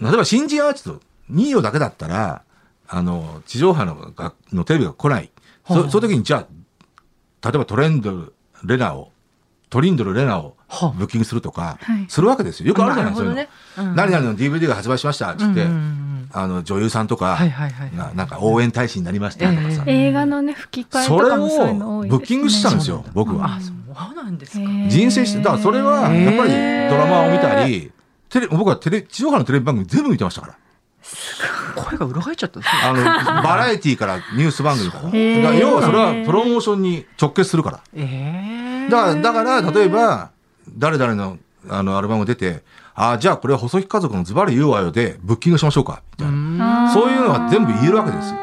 [0.00, 1.00] 例えば新人アーティスト、
[1.32, 2.42] 2位だけだったら、
[2.88, 5.30] あの、地上波のがのテレビが来ない。
[5.66, 6.46] そはあその時に、じゃ
[7.42, 8.32] あ、例えばトレンドル、
[8.64, 9.10] レナを、
[9.70, 12.68] トリンドル、レナをはあブッキングするとかはい、するわけですよ。
[12.68, 13.34] よくあるじゃないですか。
[13.34, 13.48] ね
[13.78, 22.18] うん何々の DVD が発売しましたっつって、うんうんうんあの女優さんとか、はいはいはいななんか応援大使になりましたとかさ、え映画のね、吹き替えとかもそういうのを多いです、ね。
[22.18, 23.56] ブッキングしたんですよ、僕は。
[23.56, 23.72] あ、そ
[24.12, 24.64] うなんですか。
[24.88, 26.52] 人生して、だからそれはやっぱり
[26.88, 27.92] ドラマを見たり、
[28.30, 30.56] テレ僕はテレ地上波のテレビ番組全部見てましたから。
[31.76, 32.92] 声が裏返っちゃったんですねあ
[33.36, 35.04] の、 バラエティからニュース番組から。
[35.04, 37.80] だから要はそれはプロモーションに直結するから。
[37.94, 40.30] ええだから、だから例えば、
[40.76, 41.38] 誰々の
[41.68, 42.62] あのアルバム出て、
[42.94, 46.92] ああ、じゃあこれは細木家族のズバリ言うわよでブッキングしましょうか、みたいな。
[46.92, 48.36] そういうのは全部言えるわけですよ。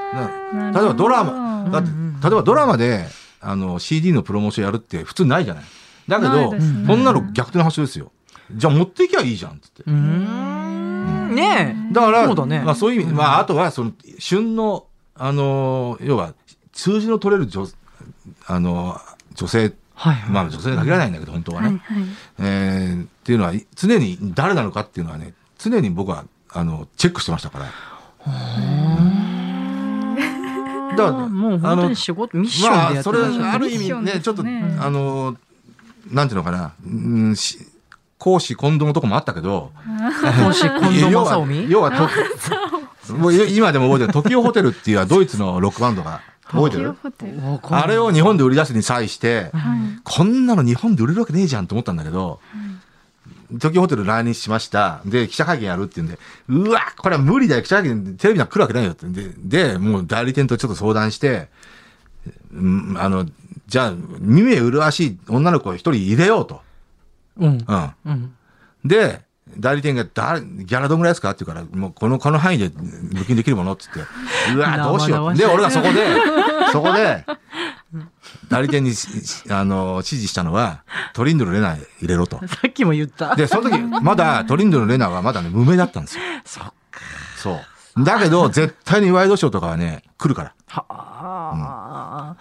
[0.73, 1.89] 例えばドラマ、だって、
[2.23, 3.05] 例えばドラマで、
[3.41, 5.63] あの、CD のプロモーションやるって普通ないじゃない。
[6.07, 8.11] だけど、ねそんなの逆転の発想ですよ。
[8.51, 9.83] じゃあ持っていきゃいいじゃん、つって。
[11.35, 11.93] ねえ。
[11.93, 14.85] だから、そうだねまあそういう意味、まああとは、その、旬の、
[15.15, 16.33] あの、要は、
[16.73, 17.67] 数字の取れる女、
[18.47, 18.99] あの、
[19.35, 20.31] 女性、はいはい。
[20.31, 21.67] まあ女性に限らないんだけど、本当はね。
[21.67, 22.07] はいはい。
[22.39, 27.65] えーっていうのは、常に誰なのかっていうのはね、常に僕は、あの、チェックしてましたから。
[30.97, 35.37] だからもう本当に仕事、ミッションまあ、でやってそれらっしゃるある意味ね、ちょっと、ねあの、
[36.11, 36.89] なんていうのかな、う
[37.29, 37.59] ん、し
[38.19, 39.71] 公私混同のとこもあったけど、
[40.45, 41.91] もし近藤要は正臣要は
[43.07, 46.93] と、もう今でも覚えてる、トキオホテルっていうドイツのロックバンドが、覚えてる？
[47.69, 49.99] あれを日本で売り出すに際して、はい。
[50.03, 52.39] こんなの日本で売れるわけねえじゃんと思ったんだけど、
[53.51, 55.01] 東京ホテル来日しました。
[55.05, 57.61] で、記者会見やるって言うんで、うわ、これは無理だよ。
[57.61, 59.07] 記者会見、テレビなんか来るわけないよって。
[59.07, 61.49] で、で、もう代理店とちょっと相談して、
[62.51, 63.25] うんあの、
[63.67, 66.61] じゃあ、耳麗しい女の子を一人入れようと。
[67.39, 67.65] うん。
[67.67, 67.93] うん。
[68.05, 68.35] うん。
[68.85, 69.21] で、
[69.57, 75.33] 代理店がだ、ギャラどんぐらいですかって言うから、もうこの、この範囲で募金できるものって言って、うわ、どうしよう。
[75.35, 76.05] で、俺がそこで、
[76.71, 77.25] そこで、
[78.49, 78.91] 代理店に
[79.49, 82.39] あの、指示したのは、トリンドルレナ入れろと。
[82.47, 83.35] さっきも言った。
[83.35, 86.23] で、その時、まだトリンドルレナはまだね、無名だったんですよ。
[86.45, 86.73] そっか。
[87.37, 87.59] そ
[87.97, 88.03] う。
[88.03, 90.53] だけど、絶対にワイドショーとかはね、来るから。
[90.67, 92.35] はあ。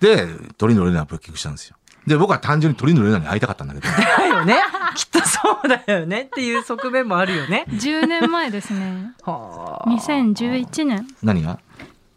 [0.00, 0.26] で、
[0.58, 1.76] トリンドルレナをブッキングしたんですよ。
[2.06, 3.86] で、僕は単純にトリンドルレナに会いたかったんだけど。
[3.94, 4.56] だよね。
[4.96, 7.64] きっとそうだよねっていう側面もあるよね。
[7.68, 9.12] 10年前ですね。
[9.24, 9.90] はあ。
[9.90, 11.06] 2011年。
[11.22, 11.58] 何が？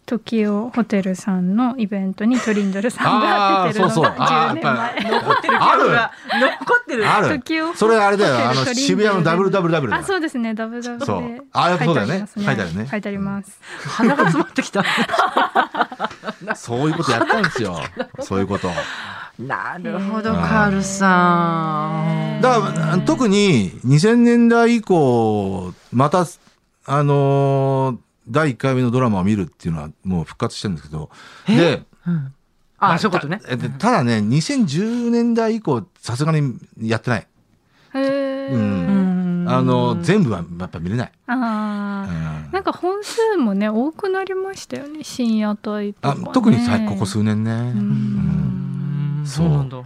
[0.06, 5.22] 時をホテルさんのイベントにトリンドルさんが出てるのあーそうそうが10あーやっぱ年前。
[5.22, 7.08] 残ってる記憶が残ってる。
[7.10, 8.36] ある時をそれあれだよ。
[8.36, 10.54] あの、ホテル渋谷の WWW だあ、そうですね。
[10.54, 13.60] ダブダブでそうあやっぱそうだよね書いてあります書いてあるね書いてあります。
[13.88, 14.84] 鼻が詰まってきた。
[16.56, 17.80] そういうことやったんですよ。
[18.20, 18.70] そういうこと。
[19.48, 22.42] なるほど、カールさん。
[22.42, 26.26] だから、特に2000年代以降、また、
[26.86, 27.98] あのー
[28.30, 31.10] 第1回目のドラマを見るっていうのはもう復活してるんですけど、
[31.46, 32.34] で、うん
[32.78, 33.40] あ、そういうことね。
[33.40, 37.28] たたただね、2010年代以降、さすがにやってない。
[37.96, 38.50] へえ。
[38.50, 41.12] ううんんあの、全部はやっぱ見れない。
[41.28, 42.48] あうあ。
[42.50, 47.52] んなんか本数もね多くなりましたよね深夜帯とあか、ね、特にさここ数年ね。
[47.52, 48.33] んうん
[49.26, 49.78] そうなんだ。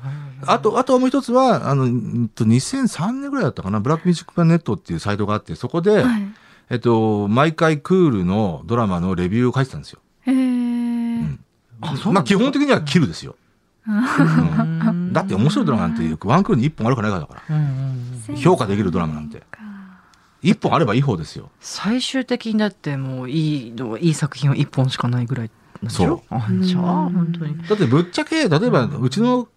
[0.46, 6.28] あと、あともう一つは、あの、うんと2003年ぐらいだったかな、ブラックミュージックネットっていうサイトがあって、そこで、はい、
[6.70, 10.00] えっと、毎回クールのドラマのレビューを書いてたんですよ。
[10.22, 11.40] へえ、うん
[11.80, 13.36] あそうまあ基本的にはキルですよ。
[13.88, 13.98] うん
[14.90, 18.36] うんだって面白いドラマなんてワンクールに1本あるかないかだから。
[18.36, 19.44] 評価できるドラマなんて。
[20.44, 21.50] 1本あればいい方ですよ。
[21.60, 25.52] 最終的にだってもういいのいい作品は一本しかないぐらい
[25.88, 26.22] そう。
[26.30, 27.58] あじゃあ、本当に。
[27.68, 29.48] だってぶっちゃけ、例えば、うちの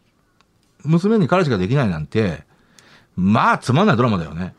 [0.84, 2.44] 娘に彼氏ができないなんて、
[3.16, 4.54] まあ、つまんないドラマだよね。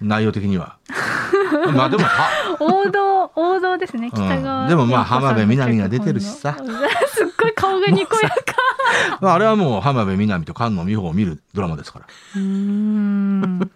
[0.00, 0.78] 内容的には。
[1.74, 6.56] まあでも、は、王道王道ですね北川、うんでもまあ浜辺美波が出てるしさ。
[7.08, 8.36] すっごい顔がにこやか。
[9.20, 12.06] まあ、あれはもう浜辺美波と菅野美穂を見るドラマですから。
[12.36, 13.58] うーん。
[13.58, 13.72] だか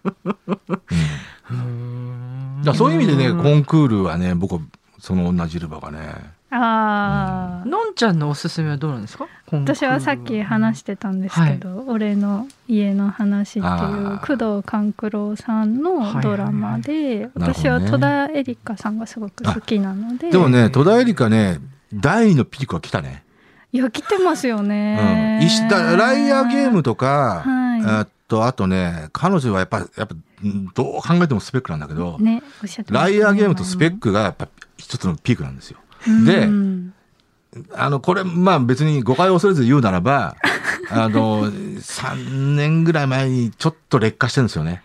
[2.64, 4.60] らそういう意味でね、コンクールはね、僕は
[4.98, 6.14] その同じルバがね。
[6.56, 9.26] ああ、のんちゃんのおすすめはどうなんですか？
[9.50, 13.70] 私はさっき話してたんですけど「俺の家の話」ってい
[14.14, 17.04] う工藤官九郎さんのドラマで、はい。
[17.04, 20.30] はいはい私は戸田恵梨香さんがすごく好きなので。
[20.30, 21.58] でもね、戸田恵梨香ね、
[21.92, 23.22] 第二のピークは来たね。
[23.72, 24.68] いや来てますようん。
[24.68, 28.00] ね、石田、ライアーゲームとか、はい。
[28.00, 32.42] えっと、あとね、彼女はやっぱ、やっぱ、うんどう考えてもスペックなんだけど、ね
[32.90, 34.46] ライアーゲームとスペックがやっぱ
[34.76, 35.78] 一つのピークなんですよ。
[36.06, 36.48] うんで
[37.72, 40.36] あの、これ、まあ別に誤解を恐れず言うならば、
[40.90, 44.82] あの、3年ぐらい前にちょっと劣化してるんですよね。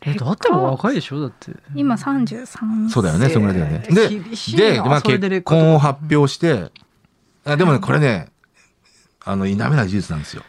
[0.00, 1.52] え、だってもう若いでしょだって。
[1.74, 3.86] 今33そうだよね、そんぐらいだよね。
[3.88, 4.08] で、
[4.56, 6.72] で、まあ結婚を発表して、
[7.44, 8.28] あでもね、これね、
[9.24, 10.42] あの、否めない事実なんですよ。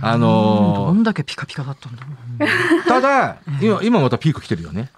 [0.00, 2.08] あどのんだけピカピカだったんだろ
[2.80, 2.88] う。
[2.88, 4.90] ただ、 今、今またピーク来てるよね。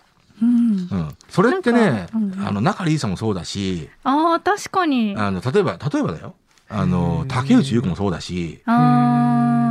[0.43, 1.17] うんうん。
[1.29, 6.35] それってねうんあの、中里依紗もそうだし、ああ確かにああの、例えば、例えばだよ。
[6.69, 9.64] あの、竹内優子もそうだし、あー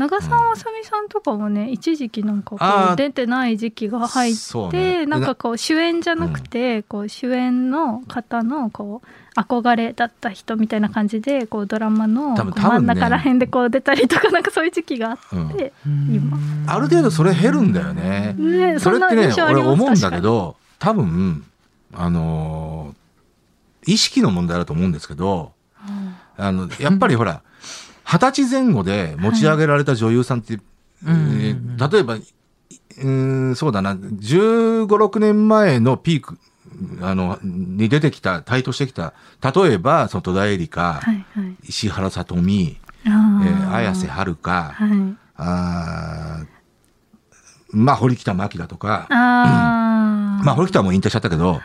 [0.00, 5.02] 長澤まさみさんとかもね一時期なんかこう出てない時期が入っそうね。
[5.02, 16.14] てなんかこう主演じゃなくてこう主演の方のこう憧れだった人みたいな感じでこうドラマの真ん中ら辺でこう出たりとかなんかそういう時期があうんってうん。
[16.14, 18.34] 今ある程度それ減るんだよね。
[18.38, 21.44] ねんなそれってね印、象あります俺思うんだけど、多分、
[21.92, 23.00] あのー
[23.86, 25.52] 意識の問題だと思うんですけど、
[26.36, 27.42] あの、やっぱりほら、
[28.12, 30.54] 二十歳前後で持ち上げられた女優さんって、
[31.04, 33.06] えー例えば、うー
[33.50, 36.36] ん、そうだな、15、6年前のピーク、
[37.02, 39.14] あの、に出てきた、台頭してきた、
[39.54, 41.56] 例えば、その戸田恵梨香、はいはい。
[41.62, 43.08] 石原さとみ、あ
[43.44, 45.16] えーー綾瀬はるか、はい。
[45.36, 46.46] あー
[47.72, 50.44] まあ、堀北真希だとか、あー。
[50.44, 51.60] まあ、堀北はもう引退しちゃったけど、はい。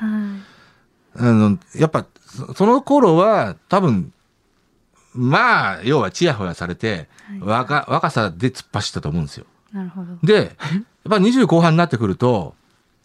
[1.17, 4.13] あの、やっぱ、そその頃は、多分、
[5.15, 7.07] まあ、要は、ちやほやされて、
[7.39, 9.45] 若、若さで突っ走ったと思うんですよ。
[9.73, 10.47] なるほどで、やっ
[11.09, 12.55] ぱ20後半になってくると、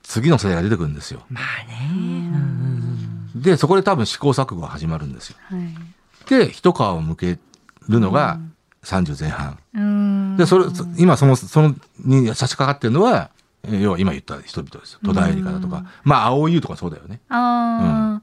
[0.02, 1.22] 次の世代が出てくるんですよ。
[1.30, 2.30] まあね。
[2.34, 2.60] うん
[3.34, 5.36] で、そこで多分試行錯誤が始まるんですよ。
[5.44, 5.60] はい
[6.28, 7.38] で、一皮を向け
[7.88, 8.38] るのが
[8.84, 10.36] 30前半。
[10.36, 13.30] で、それ、そ今その、その、に差し掛かってるのは、
[13.64, 15.00] えー要は今言った人々ですよ。
[15.04, 15.84] 戸田恵梨香だとか。
[16.04, 17.20] まあ、青い優とかそうだよね。
[17.30, 18.20] あ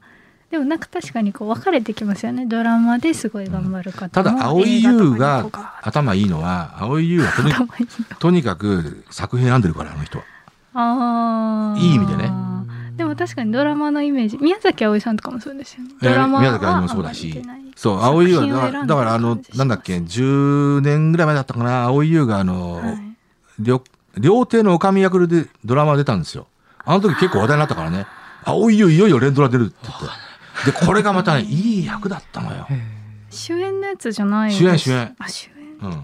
[0.50, 2.46] でもなんか確かにこう分かれてきますよね。
[2.46, 5.46] ドラマですごい頑張る方も、ただ、青い優が
[5.82, 7.32] 頭いいのは、青い優は
[8.18, 10.24] とにかく作品選んでるから、あの人は。
[10.74, 12.30] ああいい意味でね。
[12.96, 14.38] でも確かにドラマのイメージ。
[14.38, 15.90] 宮崎あおいさんとかもそうですよね。
[16.02, 17.42] えードラマは宮崎あゆみもそうだし。
[17.76, 22.98] そう、青い優は、だから、あのなんだっけ、10年ぐらい前だったかな、青い優があの、はい。
[23.60, 23.82] 料
[24.16, 26.46] 料亭の女将役でドラマ出たんですよ。
[26.84, 28.06] あの時結構話題になったからね。
[28.44, 30.27] 青い優いよいよ連ドラ出るって言って。
[30.64, 32.66] で、これがまたね、 いい役だったのよ。
[33.30, 35.52] 主演のやつじゃない主演主演あ主演
[35.82, 35.90] うん。
[35.90, 35.96] ど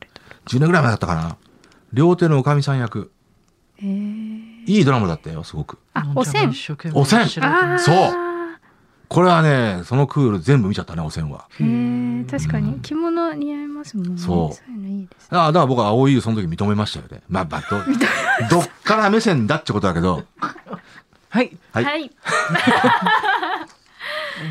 [0.00, 1.36] れどれ10年ぐらい前だったかな。
[1.92, 3.10] 料亭の女将さん役。
[3.78, 5.78] えー、いいドラマだったよ、すごく。
[5.94, 6.50] あおせん
[6.94, 8.30] おせんそう
[9.08, 11.48] これはね、そのクール全部見ちゃったね、汚染は。
[11.58, 17.22] へえ確かに着物似合いますもんねそうそういうのいいですああ、だから僕は青い優その時認めましたよね。
[17.28, 17.62] まあ、まあ、
[18.48, 20.22] ど、どっから目線だってことだけど。
[21.28, 21.56] はい。
[21.72, 21.84] はい。
[21.84, 22.10] はい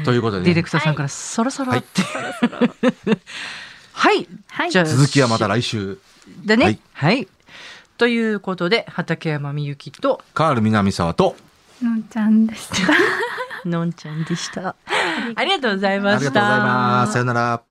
[0.03, 2.01] ということで、ねディレク、ターさんからそろそろって。
[3.93, 4.27] はい。
[4.47, 5.99] はいじゃあ、続きはまた来週。
[6.45, 6.79] だね。
[6.93, 7.27] ははいい。
[7.97, 11.35] ということで、畠山みゆきと、カール南沢と、
[11.81, 12.87] のんちゃんでした
[13.65, 14.75] のんちゃんでした。
[15.35, 16.19] ありがとうございました。
[16.19, 17.13] ありがとうございます。
[17.13, 17.68] さよなら。